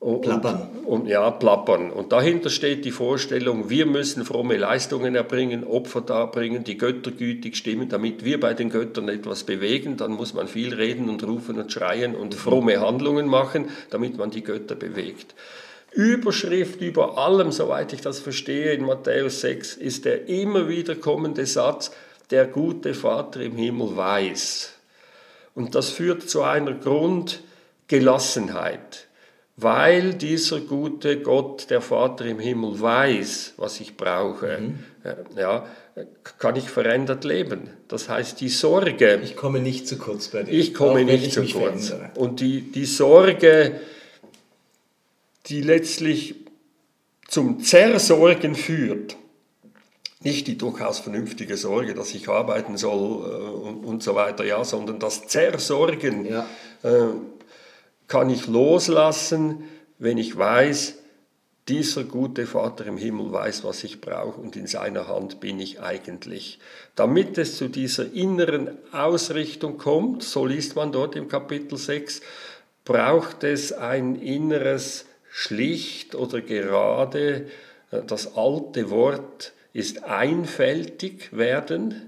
Und, 0.00 0.22
plappern. 0.22 0.68
Und, 0.84 1.08
ja, 1.08 1.28
plappern. 1.32 1.90
Und 1.90 2.12
dahinter 2.12 2.50
steht 2.50 2.84
die 2.84 2.92
Vorstellung, 2.92 3.68
wir 3.68 3.84
müssen 3.84 4.24
fromme 4.24 4.56
Leistungen 4.56 5.16
erbringen, 5.16 5.64
Opfer 5.64 6.02
darbringen, 6.02 6.62
die 6.62 6.78
Götter 6.78 7.10
gütig 7.10 7.56
stimmen, 7.56 7.88
damit 7.88 8.24
wir 8.24 8.38
bei 8.38 8.54
den 8.54 8.70
Göttern 8.70 9.08
etwas 9.08 9.42
bewegen. 9.42 9.96
Dann 9.96 10.12
muss 10.12 10.34
man 10.34 10.46
viel 10.46 10.72
reden 10.72 11.08
und 11.08 11.26
rufen 11.26 11.58
und 11.58 11.72
schreien 11.72 12.14
und 12.14 12.36
fromme 12.36 12.80
Handlungen 12.80 13.26
machen, 13.26 13.70
damit 13.90 14.16
man 14.18 14.30
die 14.30 14.44
Götter 14.44 14.76
bewegt. 14.76 15.34
Überschrift 15.90 16.80
über 16.80 17.18
allem, 17.18 17.50
soweit 17.50 17.92
ich 17.92 18.00
das 18.00 18.20
verstehe, 18.20 18.74
in 18.74 18.84
Matthäus 18.84 19.40
6 19.40 19.78
ist 19.78 20.04
der 20.04 20.28
immer 20.28 20.68
wieder 20.68 20.94
kommende 20.94 21.44
Satz, 21.44 21.90
der 22.30 22.46
gute 22.46 22.94
Vater 22.94 23.40
im 23.40 23.56
Himmel 23.56 23.96
weiß. 23.96 24.74
Und 25.56 25.74
das 25.74 25.90
führt 25.90 26.30
zu 26.30 26.42
einer 26.42 26.74
Grundgelassenheit 26.74 29.07
weil 29.60 30.14
dieser 30.14 30.60
gute 30.60 31.20
Gott, 31.20 31.68
der 31.68 31.80
Vater 31.80 32.24
im 32.26 32.38
Himmel, 32.38 32.80
weiß, 32.80 33.54
was 33.56 33.80
ich 33.80 33.96
brauche, 33.96 34.58
mhm. 34.60 34.78
Äh, 35.04 35.14
ja, 35.40 35.66
kann 36.38 36.56
ich 36.56 36.70
verändert 36.70 37.24
leben. 37.24 37.70
Das 37.88 38.08
heißt, 38.08 38.40
die 38.40 38.48
Sorge. 38.48 39.20
Ich 39.22 39.36
komme 39.36 39.60
nicht 39.60 39.88
zu 39.88 39.96
kurz 39.96 40.28
bei 40.28 40.44
dir. 40.44 40.52
Ich 40.52 40.74
komme 40.74 41.04
nicht 41.04 41.32
zu 41.32 41.40
kurz. 41.40 41.88
Verändere. 41.88 42.10
Und 42.16 42.40
die, 42.40 42.62
die 42.62 42.84
Sorge, 42.84 43.80
die 45.46 45.60
letztlich 45.60 46.36
zum 47.26 47.60
Zersorgen 47.60 48.54
führt, 48.54 49.16
nicht 50.20 50.46
die 50.46 50.58
durchaus 50.58 50.98
vernünftige 50.98 51.56
Sorge, 51.56 51.94
dass 51.94 52.14
ich 52.14 52.28
arbeiten 52.28 52.76
soll 52.76 53.24
äh, 53.24 53.68
und, 53.68 53.84
und 53.84 54.02
so 54.02 54.14
weiter, 54.14 54.44
ja, 54.44 54.64
sondern 54.64 54.98
das 54.98 55.26
Zersorgen. 55.26 56.26
Ja. 56.26 56.46
Äh, 56.82 57.08
kann 58.08 58.30
ich 58.30 58.46
loslassen, 58.46 59.64
wenn 59.98 60.18
ich 60.18 60.36
weiß, 60.36 60.94
dieser 61.68 62.04
gute 62.04 62.46
Vater 62.46 62.86
im 62.86 62.96
Himmel 62.96 63.30
weiß, 63.30 63.62
was 63.64 63.84
ich 63.84 64.00
brauche 64.00 64.40
und 64.40 64.56
in 64.56 64.66
seiner 64.66 65.06
Hand 65.06 65.38
bin 65.38 65.60
ich 65.60 65.80
eigentlich. 65.80 66.58
Damit 66.94 67.36
es 67.36 67.58
zu 67.58 67.68
dieser 67.68 68.10
inneren 68.12 68.70
Ausrichtung 68.90 69.76
kommt, 69.76 70.22
so 70.22 70.46
liest 70.46 70.76
man 70.76 70.92
dort 70.92 71.14
im 71.14 71.28
Kapitel 71.28 71.76
6, 71.76 72.22
braucht 72.86 73.44
es 73.44 73.72
ein 73.72 74.16
inneres 74.16 75.04
schlicht 75.30 76.14
oder 76.14 76.40
gerade. 76.40 77.46
Das 77.90 78.34
alte 78.34 78.88
Wort 78.88 79.52
ist 79.74 80.04
einfältig 80.04 81.36
werden, 81.36 82.07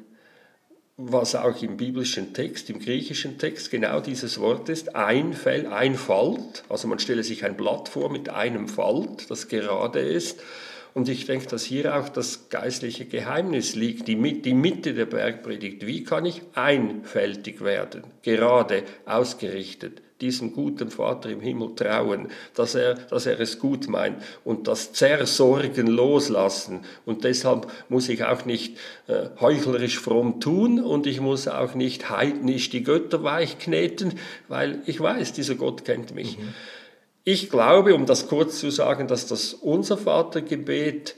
was 1.02 1.34
auch 1.34 1.62
im 1.62 1.76
biblischen 1.76 2.34
Text, 2.34 2.68
im 2.70 2.78
griechischen 2.78 3.38
Text 3.38 3.70
genau 3.70 4.00
dieses 4.00 4.38
Wort 4.40 4.68
ist, 4.68 4.94
Einfall, 4.94 5.66
Einfalt. 5.66 6.64
Also 6.68 6.88
man 6.88 6.98
stelle 6.98 7.24
sich 7.24 7.44
ein 7.44 7.56
Blatt 7.56 7.88
vor 7.88 8.10
mit 8.10 8.28
einem 8.28 8.68
Falt, 8.68 9.30
das 9.30 9.48
gerade 9.48 10.00
ist. 10.00 10.40
Und 10.94 11.08
ich 11.08 11.26
denke, 11.26 11.46
dass 11.46 11.64
hier 11.64 11.96
auch 11.96 12.08
das 12.08 12.48
geistliche 12.48 13.04
Geheimnis 13.04 13.74
liegt, 13.74 14.08
die, 14.08 14.42
die 14.42 14.54
Mitte 14.54 14.94
der 14.94 15.06
Bergpredigt. 15.06 15.86
Wie 15.86 16.04
kann 16.04 16.26
ich 16.26 16.42
einfältig 16.54 17.62
werden, 17.62 18.04
gerade 18.22 18.82
ausgerichtet? 19.06 20.02
diesem 20.20 20.52
guten 20.52 20.90
Vater 20.90 21.30
im 21.30 21.40
Himmel 21.40 21.74
trauen, 21.74 22.28
dass 22.54 22.74
er, 22.74 22.94
dass 22.94 23.26
er 23.26 23.40
es 23.40 23.58
gut 23.58 23.88
meint 23.88 24.22
und 24.44 24.68
das 24.68 24.92
Zersorgen 24.92 25.86
loslassen. 25.86 26.80
Und 27.06 27.24
deshalb 27.24 27.70
muss 27.88 28.08
ich 28.08 28.24
auch 28.24 28.44
nicht 28.44 28.76
äh, 29.06 29.28
heuchlerisch 29.40 29.98
fromm 29.98 30.40
tun 30.40 30.80
und 30.80 31.06
ich 31.06 31.20
muss 31.20 31.48
auch 31.48 31.74
nicht 31.74 32.10
heidnisch 32.10 32.70
die 32.70 32.82
Götter 32.82 33.22
weichkneten, 33.22 34.14
weil 34.48 34.82
ich 34.86 35.00
weiß, 35.00 35.32
dieser 35.32 35.54
Gott 35.54 35.84
kennt 35.84 36.14
mich. 36.14 36.38
Mhm. 36.38 36.54
Ich 37.32 37.48
glaube, 37.48 37.94
um 37.94 38.06
das 38.06 38.26
kurz 38.26 38.58
zu 38.58 38.70
sagen, 38.70 39.06
dass 39.06 39.28
das 39.28 39.54
unser 39.54 39.96
Vatergebet 39.96 41.14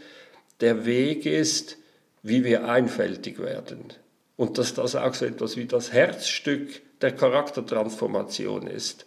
der 0.60 0.84
Weg 0.84 1.24
ist, 1.24 1.78
wie 2.22 2.44
wir 2.44 2.68
einfältig 2.68 3.38
werden. 3.38 3.94
Und 4.36 4.58
dass 4.58 4.74
das 4.74 4.94
auch 4.94 5.14
so 5.14 5.24
etwas 5.24 5.56
wie 5.56 5.64
das 5.64 5.90
Herzstück 5.94 6.82
der 7.00 7.12
Charaktertransformation 7.12 8.66
ist. 8.66 9.06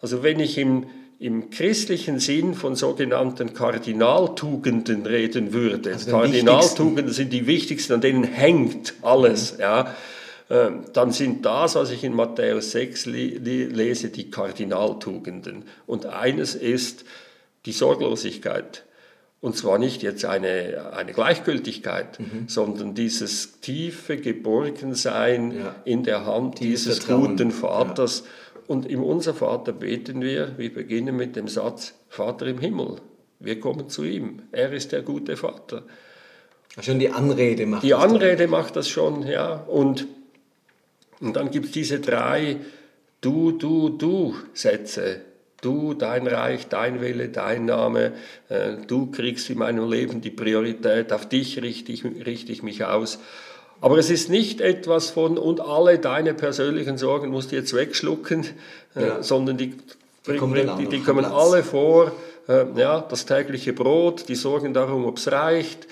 Also 0.00 0.22
wenn 0.22 0.40
ich 0.40 0.56
im, 0.56 0.86
im 1.18 1.50
christlichen 1.50 2.20
Sinn 2.20 2.54
von 2.54 2.74
sogenannten 2.74 3.52
Kardinaltugenden 3.52 5.04
reden 5.04 5.52
würde, 5.52 5.92
also 5.92 6.10
Kardinaltugenden 6.10 7.12
sind 7.12 7.34
die 7.34 7.46
wichtigsten, 7.46 7.92
an 7.92 8.00
denen 8.00 8.24
hängt 8.24 8.94
alles, 9.02 9.52
mhm. 9.54 9.60
ja, 9.60 9.94
dann 10.48 11.10
sind 11.10 11.44
das, 11.44 11.74
was 11.74 11.90
ich 11.90 12.04
in 12.04 12.14
Matthäus 12.14 12.70
6 12.70 13.06
lese, 13.06 14.10
die 14.10 14.30
Kardinaltugenden. 14.30 15.64
Und 15.86 16.06
eines 16.06 16.54
ist 16.54 17.04
die 17.64 17.72
Sorglosigkeit. 17.72 18.84
Und 19.40 19.56
zwar 19.56 19.78
nicht 19.78 20.02
jetzt 20.02 20.24
eine, 20.24 20.92
eine 20.94 21.12
Gleichgültigkeit, 21.12 22.18
mhm. 22.18 22.48
sondern 22.48 22.94
dieses 22.94 23.60
tiefe 23.60 24.16
Geborgensein 24.16 25.52
ja. 25.52 25.74
in 25.84 26.04
der 26.04 26.24
Hand 26.24 26.56
Tiefes 26.56 26.84
dieses 26.84 26.98
Vertrauen. 27.04 27.36
guten 27.36 27.50
Vaters. 27.50 28.20
Ja. 28.24 28.60
Und 28.68 28.86
im 28.86 29.02
Unser 29.02 29.34
Vater 29.34 29.72
beten 29.72 30.22
wir, 30.22 30.56
wir 30.56 30.72
beginnen 30.72 31.16
mit 31.16 31.36
dem 31.36 31.48
Satz, 31.48 31.94
Vater 32.08 32.46
im 32.46 32.58
Himmel. 32.58 32.96
Wir 33.38 33.60
kommen 33.60 33.88
zu 33.88 34.04
ihm. 34.04 34.42
Er 34.52 34.72
ist 34.72 34.92
der 34.92 35.02
gute 35.02 35.36
Vater. 35.36 35.82
Schon 36.80 36.98
die 36.98 37.10
Anrede 37.10 37.66
macht 37.66 37.82
Die 37.82 37.90
das 37.90 38.02
Anrede 38.02 38.36
dann. 38.44 38.50
macht 38.50 38.76
das 38.76 38.88
schon, 38.88 39.26
ja. 39.26 39.54
Und, 39.54 40.06
und 41.20 41.36
dann 41.36 41.50
gibt 41.50 41.66
es 41.66 41.72
diese 41.72 42.00
drei 42.00 42.56
Du, 43.20 43.52
Du, 43.52 43.88
Du-Sätze 43.88 45.20
du, 45.60 45.94
dein 45.94 46.26
Reich, 46.26 46.68
dein 46.68 47.00
Wille, 47.00 47.28
dein 47.28 47.64
Name, 47.64 48.12
äh, 48.48 48.74
du 48.86 49.10
kriegst 49.10 49.50
in 49.50 49.58
meinem 49.58 49.90
Leben 49.90 50.20
die 50.20 50.30
Priorität, 50.30 51.12
auf 51.12 51.28
dich 51.28 51.60
richte 51.62 51.92
ich, 51.92 52.04
richte 52.04 52.52
ich 52.52 52.62
mich 52.62 52.84
aus. 52.84 53.18
Aber 53.80 53.98
es 53.98 54.08
ist 54.08 54.30
nicht 54.30 54.60
etwas 54.60 55.10
von, 55.10 55.36
und 55.36 55.60
alle 55.60 55.98
deine 55.98 56.34
persönlichen 56.34 56.98
Sorgen 56.98 57.30
musst 57.30 57.52
du 57.52 57.56
jetzt 57.56 57.74
wegschlucken, 57.74 58.46
äh, 58.94 59.06
ja. 59.06 59.22
sondern 59.22 59.56
die, 59.56 59.74
die 60.26 60.36
kommen, 60.36 60.70
die, 60.78 60.86
die 60.86 61.00
kommen 61.00 61.24
alle 61.24 61.62
vor. 61.62 62.12
Äh, 62.48 62.64
ja, 62.76 63.00
das 63.00 63.26
tägliche 63.26 63.72
Brot, 63.72 64.28
die 64.28 64.34
Sorgen 64.34 64.72
darum, 64.72 65.04
ob 65.04 65.18
es 65.18 65.30
reicht, 65.30 65.86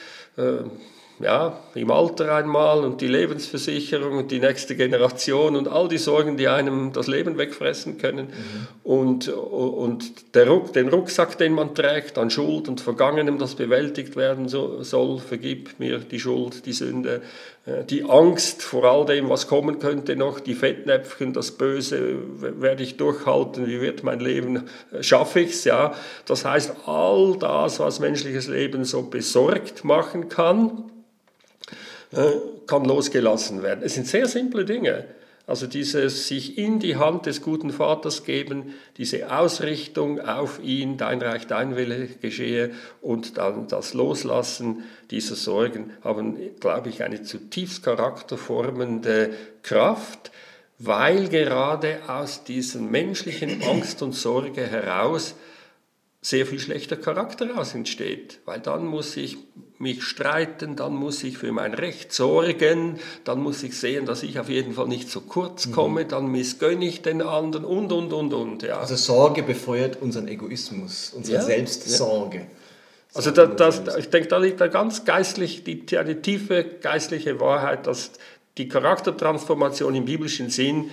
ja, 1.21 1.61
im 1.75 1.91
Alter 1.91 2.35
einmal 2.35 2.85
und 2.85 3.01
die 3.01 3.07
Lebensversicherung 3.07 4.19
und 4.19 4.31
die 4.31 4.41
nächste 4.41 4.75
Generation 4.75 5.55
und 5.55 5.69
all 5.69 5.89
die 5.89 5.99
Sorgen, 5.99 6.37
die 6.37 6.49
einem 6.49 6.93
das 6.93 7.07
Leben 7.07 7.39
wegfressen 7.39 7.99
können. 7.99 8.27
Mhm. 8.27 8.67
Und, 8.83 9.29
und 9.29 10.35
der 10.35 10.49
Ruck, 10.49 10.73
den 10.73 10.89
Rucksack, 10.89 11.39
den 11.39 11.53
man 11.53 11.75
trägt 11.75 12.19
an 12.19 12.31
Schuld 12.31 12.69
und 12.69 12.81
Vergangenem, 12.81 13.39
das 13.39 13.55
bewältigt 13.55 14.17
werden 14.17 14.49
soll, 14.49 15.19
vergib 15.21 15.79
mir 15.79 16.01
die 16.01 16.19
Schuld, 16.19 16.67
die 16.67 16.73
Sünde, 16.73 17.23
die 17.67 18.05
Angst 18.05 18.63
vor 18.63 18.85
all 18.85 19.07
dem, 19.07 19.31
was 19.31 19.49
kommen 19.49 19.79
könnte 19.79 20.17
noch, 20.17 20.39
die 20.39 20.55
Fettnäpfchen, 20.55 21.33
das 21.33 21.53
Böse, 21.53 22.19
werde 22.61 22.83
ich 22.83 22.99
durchhalten, 22.99 23.67
wie 23.67 23.81
wird 23.81 24.03
mein 24.03 24.21
Leben, 24.21 24.65
äh, 24.93 25.03
schaffe 25.03 25.41
ich 25.41 25.53
es, 25.53 25.65
ja. 25.65 25.95
Das 26.27 26.45
heißt, 26.45 26.75
all 26.87 27.39
das, 27.39 27.81
was 27.81 28.01
menschliches 28.01 28.49
Leben 28.49 28.85
so 28.85 29.03
besorgt 29.05 29.83
machen 29.83 30.29
kann, 30.29 30.91
äh, 32.13 32.33
kann 32.67 32.85
losgelassen 32.85 33.63
werden. 33.63 33.83
Es 33.83 33.95
sind 33.95 34.07
sehr 34.07 34.27
simple 34.27 34.67
Dinge. 34.67 35.07
Also 35.47 35.67
dieses 35.67 36.27
sich 36.27 36.57
in 36.57 36.79
die 36.79 36.97
Hand 36.97 37.27
des 37.27 37.43
guten 37.43 37.71
Vaters 37.71 38.25
geben, 38.25 38.75
diese 38.97 39.31
Ausrichtung 39.31 40.19
auf 40.21 40.59
ihn, 40.63 40.97
dein 40.97 41.21
Reich, 41.21 41.47
dein 41.47 41.77
Wille 41.77 42.07
geschehe 42.07 42.71
und 43.03 43.37
dann 43.37 43.69
das 43.69 43.93
Loslassen 43.93 44.85
dieser 45.11 45.35
Sorgen 45.35 45.91
haben, 46.03 46.39
glaube 46.61 46.89
ich, 46.89 47.03
eine 47.03 47.23
zutiefst 47.23 47.83
charakterformende 47.83 49.35
Kraft, 49.63 50.31
weil 50.79 51.29
gerade 51.29 51.99
aus 52.09 52.45
diesen 52.45 52.91
menschlichen 52.91 53.63
Angst 53.65 54.01
und 54.01 54.15
Sorge 54.15 54.67
heraus 54.67 55.35
sehr 56.25 56.47
viel 56.47 56.59
schlechter 56.59 56.97
Charakter 56.97 57.45
daraus 57.45 57.75
entsteht, 57.75 58.41
weil 58.47 58.59
dann 58.59 58.87
muss 58.87 59.15
ich 59.19 59.37
mich 59.79 60.03
streiten, 60.03 60.75
dann 60.75 60.95
muss 60.95 61.23
ich 61.23 61.37
für 61.37 61.53
mein 61.53 61.75
Recht 61.75 62.15
sorgen, 62.15 62.99
dann 63.25 63.41
muss 63.41 63.63
ich 63.63 63.79
sehen, 63.79 64.07
dass 64.07 64.23
ich 64.23 64.39
auf 64.39 64.49
jeden 64.49 64.73
Fall 64.73 64.89
nicht 64.89 65.11
zu 65.11 65.21
kurz 65.21 65.67
mhm. 65.67 65.73
komme, 65.73 66.05
mhm. 66.05 66.09
dann 66.09 66.27
missgönne 66.29 66.87
ich 66.87 67.03
den 67.03 67.21
anderen 67.21 67.67
und, 67.67 67.93
und, 67.93 68.15
und, 68.15 68.33
und. 68.33 68.63
Ja. 68.63 68.79
Also 68.79 68.97
Sorge 68.97 69.43
befeuert 69.43 70.01
unseren 70.01 70.27
Egoismus, 70.27 71.13
unsere 71.15 71.39
ja, 71.39 71.45
Selbstsorge. 71.45 72.39
Ja. 72.39 72.47
Also 73.13 73.31
da, 73.31 73.45
das, 73.45 73.83
ich 73.99 74.09
denke, 74.09 74.29
da 74.29 74.39
liegt 74.39 74.63
da 74.63 74.69
ganz 74.69 75.05
geistlich, 75.05 75.63
die, 75.63 75.99
eine 75.99 76.23
tiefe 76.23 76.65
geistliche 76.65 77.39
Wahrheit, 77.39 77.87
dass 77.87 78.13
die 78.57 78.67
Charaktertransformation 78.69 79.95
im 79.95 80.07
biblischen 80.07 80.49
Sinn 80.49 80.91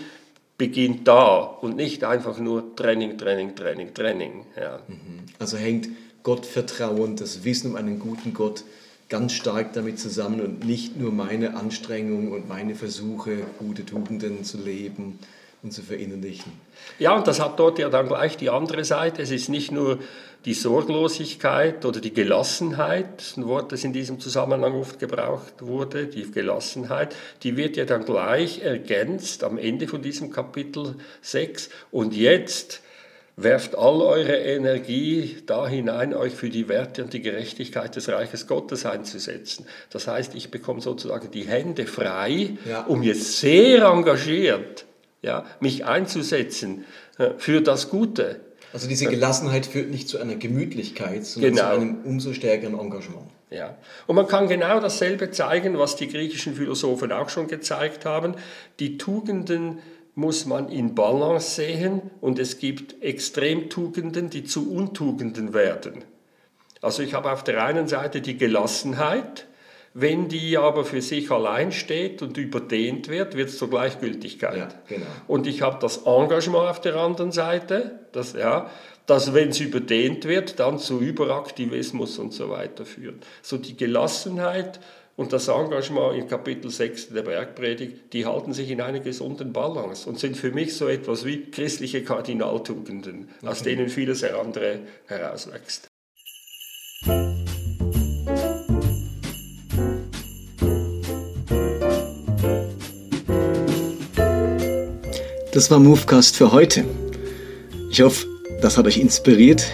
beginnt 0.62 1.08
da 1.08 1.39
und 1.39 1.76
nicht 1.76 2.04
einfach 2.04 2.38
nur 2.38 2.76
Training, 2.76 3.17
Training, 3.17 3.56
Training, 3.56 3.95
Training. 3.95 4.45
Ja. 4.56 4.78
Mhm. 4.88 5.21
Also 5.39 5.58
hängt 5.58 5.89
Gottvertrauen, 6.21 7.15
das 7.15 7.43
Wissen 7.43 7.71
um 7.71 7.76
einen 7.78 7.97
guten 7.97 8.36
Gott 8.36 8.63
ganz 9.10 9.34
stark 9.34 9.74
damit 9.74 9.97
zusammen 9.97 10.39
und 10.39 10.63
nicht 10.63 10.97
nur 10.97 11.12
meine 11.12 11.56
Anstrengung 11.56 12.32
und 12.32 12.47
meine 12.47 12.76
Versuche, 12.76 13.38
gute 13.58 13.88
Tugenden 13.88 14.43
zu 14.43 14.60
leben 14.60 15.17
und 15.63 15.74
zu 15.74 15.82
verinnerlichen. 15.82 16.52
Ja, 17.00 17.15
und 17.15 17.26
das 17.26 17.39
hat 17.39 17.58
dort 17.58 17.80
ja 17.80 17.89
dann 17.89 18.08
gleich 18.08 18.38
die 18.38 18.52
andere 18.52 18.86
Seite. 18.86 19.24
Es 19.24 19.32
ist 19.32 19.50
nicht 19.50 19.71
nur 19.71 19.97
die 20.45 20.54
Sorglosigkeit 20.54 21.86
oder 21.86 21.99
die 21.99 22.13
Gelassenheit, 22.13 23.34
ein 23.38 23.45
Wort, 23.47 23.71
das 23.71 23.84
in 23.84 23.93
diesem 23.93 24.19
Zusammenhang 24.19 24.73
oft 24.73 24.99
gebraucht 24.99 25.62
wurde, 25.62 26.08
die 26.08 26.30
Gelassenheit, 26.32 27.15
die 27.43 27.58
wird 27.58 27.77
ja 27.77 27.86
dann 27.86 28.06
gleich 28.06 28.62
ergänzt 28.62 29.43
am 29.43 29.58
Ende 29.58 29.88
von 29.88 30.01
diesem 30.01 30.32
Kapitel 30.32 30.95
6. 31.21 31.69
Und 31.91 32.15
jetzt 32.15 32.82
werft 33.36 33.75
all 33.75 34.01
eure 34.01 34.38
Energie 34.38 35.38
da 35.45 35.67
hinein, 35.67 36.13
euch 36.13 36.34
für 36.34 36.49
die 36.49 36.67
Werte 36.67 37.04
und 37.04 37.13
die 37.13 37.21
Gerechtigkeit 37.21 37.95
des 37.95 38.10
Reiches 38.10 38.47
Gottes 38.47 38.86
einzusetzen. 38.86 39.67
Das 39.89 40.08
heißt, 40.08 40.36
ich 40.36 40.51
bekomme 40.51 40.82
sozusagen 40.82 41.30
die 41.32 41.47
Hände 41.47 41.86
frei, 41.86 42.58
ja. 42.67 42.82
um 42.82 43.04
jetzt 43.04 43.39
sehr 43.39 43.84
engagiert 43.84 44.86
ja, 45.21 45.45
mich 45.60 45.86
einzusetzen 45.86 46.86
äh, 47.17 47.32
für 47.38 47.62
das 47.62 47.89
Gute. 47.89 48.39
Also 48.73 48.88
diese 48.88 49.05
Gelassenheit 49.07 49.65
führt 49.65 49.89
nicht 49.89 50.07
zu 50.07 50.19
einer 50.19 50.36
Gemütlichkeit, 50.36 51.25
sondern 51.25 51.53
genau. 51.53 51.67
zu 51.67 51.73
einem 51.73 51.97
umso 52.03 52.34
stärkeren 52.34 52.79
Engagement. 52.79 53.27
Ja. 53.49 53.77
Und 54.07 54.15
man 54.15 54.27
kann 54.27 54.47
genau 54.47 54.79
dasselbe 54.79 55.31
zeigen, 55.31 55.77
was 55.77 55.97
die 55.97 56.07
griechischen 56.07 56.55
Philosophen 56.55 57.12
auch 57.12 57.29
schon 57.29 57.47
gezeigt 57.47 58.05
haben. 58.05 58.36
Die 58.79 58.97
Tugenden 58.97 59.79
muss 60.15 60.45
man 60.45 60.69
in 60.69 60.95
Balance 60.95 61.55
sehen 61.55 62.01
und 62.21 62.39
es 62.39 62.60
gibt 62.60 63.01
Extremtugenden, 63.03 64.29
die 64.29 64.43
zu 64.43 64.71
Untugenden 64.71 65.53
werden. 65.53 66.03
Also 66.81 67.03
ich 67.03 67.13
habe 67.13 67.31
auf 67.31 67.43
der 67.43 67.63
einen 67.63 67.88
Seite 67.88 68.21
die 68.21 68.38
Gelassenheit, 68.38 69.47
wenn 69.93 70.30
die 70.30 70.58
aber 70.58 70.86
für 70.86 71.01
sich 71.01 71.32
allein 71.32 71.71
steht 71.71 72.21
und 72.21 72.38
überdehnt 72.38 73.10
wird, 73.10 73.36
wird 73.36 73.49
es 73.49 73.58
zur 73.58 73.69
Gleichgültigkeit. 73.69 74.58
Ja, 74.58 74.69
genau. 74.88 75.06
Und 75.27 75.47
ich 75.47 75.62
habe 75.62 75.80
das 75.82 76.04
Engagement 76.06 76.69
auf 76.69 76.80
der 76.80 76.95
anderen 76.95 77.32
Seite, 77.32 77.99
das, 78.13 78.34
ja, 78.34 78.69
das, 79.06 79.34
wenn 79.34 79.49
es 79.49 79.60
überdehnt 79.60 80.25
wird, 80.25 80.60
dann 80.60 80.80
zu 80.80 80.99
Überaktivismus 80.99 82.19
und 82.19 82.34
so 82.34 82.49
weiter 82.49 82.86
führt. 82.86 83.25
So 83.41 83.58
die 83.58 83.75
Gelassenheit 83.75 84.80
und 85.17 85.34
das 85.34 85.49
Engagement 85.49 86.17
in 86.17 86.27
Kapitel 86.27 86.71
6 86.71 87.10
der 87.10 87.23
Bergpredigt, 87.23 88.13
die 88.13 88.25
halten 88.25 88.54
sich 88.54 88.71
in 88.71 88.80
einer 88.80 89.01
gesunden 89.01 89.51
Balance 89.51 90.08
und 90.08 90.19
sind 90.19 90.38
für 90.38 90.51
mich 90.51 90.75
so 90.75 90.88
etwas 90.88 91.25
wie 91.25 91.51
christliche 91.51 92.04
Kardinaltugenden, 92.04 93.30
aus 93.45 93.62
denen 93.62 93.89
vieles 93.89 94.23
andere 94.23 94.80
herauswächst. 95.08 95.89
Das 105.53 105.69
war 105.69 105.79
Movecast 105.79 106.37
für 106.37 106.53
heute. 106.53 106.85
Ich 107.91 108.01
hoffe, 108.01 108.25
das 108.61 108.77
hat 108.77 108.87
euch 108.87 108.97
inspiriert. 108.97 109.65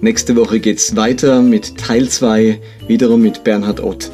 Nächste 0.00 0.36
Woche 0.36 0.60
geht's 0.60 0.94
weiter 0.94 1.42
mit 1.42 1.76
Teil 1.76 2.08
2, 2.08 2.60
wiederum 2.86 3.22
mit 3.22 3.42
Bernhard 3.42 3.82
Ott. 3.82 4.12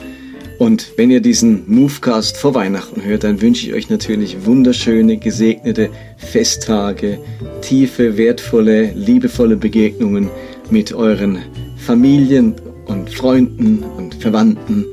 Und 0.59 0.93
wenn 0.97 1.11
ihr 1.11 1.21
diesen 1.21 1.65
Movecast 1.67 2.39
vor 2.39 2.55
Weihnachten 2.55 3.05
hört, 3.05 3.25
dann 3.25 3.43
wünsche 3.43 3.67
ich 3.67 3.75
euch 3.75 3.91
natürlich 3.91 4.47
wunderschöne, 4.47 5.19
gesegnete 5.19 5.91
Festtage, 6.17 7.19
tiefe, 7.61 8.17
wertvolle, 8.17 8.93
liebevolle 8.93 9.57
Begegnungen 9.57 10.31
mit 10.71 10.95
euren 10.95 11.41
Familien 11.77 12.55
und 12.87 13.11
Freunden 13.11 13.83
und 13.99 14.15
Verwandten 14.15 14.87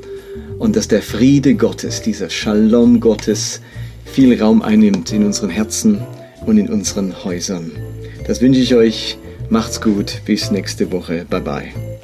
und 0.58 0.76
dass 0.76 0.86
der 0.86 1.00
Friede 1.00 1.54
Gottes, 1.54 2.02
dieser 2.02 2.28
Shalom 2.28 3.00
Gottes, 3.00 3.62
viel 4.10 4.40
Raum 4.40 4.62
einnimmt 4.62 5.12
in 5.12 5.24
unseren 5.24 5.50
Herzen 5.50 6.00
und 6.46 6.58
in 6.58 6.68
unseren 6.68 7.24
Häusern. 7.24 7.70
Das 8.26 8.40
wünsche 8.40 8.60
ich 8.60 8.74
euch. 8.74 9.18
Macht's 9.48 9.80
gut. 9.80 10.22
Bis 10.24 10.50
nächste 10.50 10.92
Woche. 10.92 11.26
Bye 11.28 11.40
bye. 11.40 11.99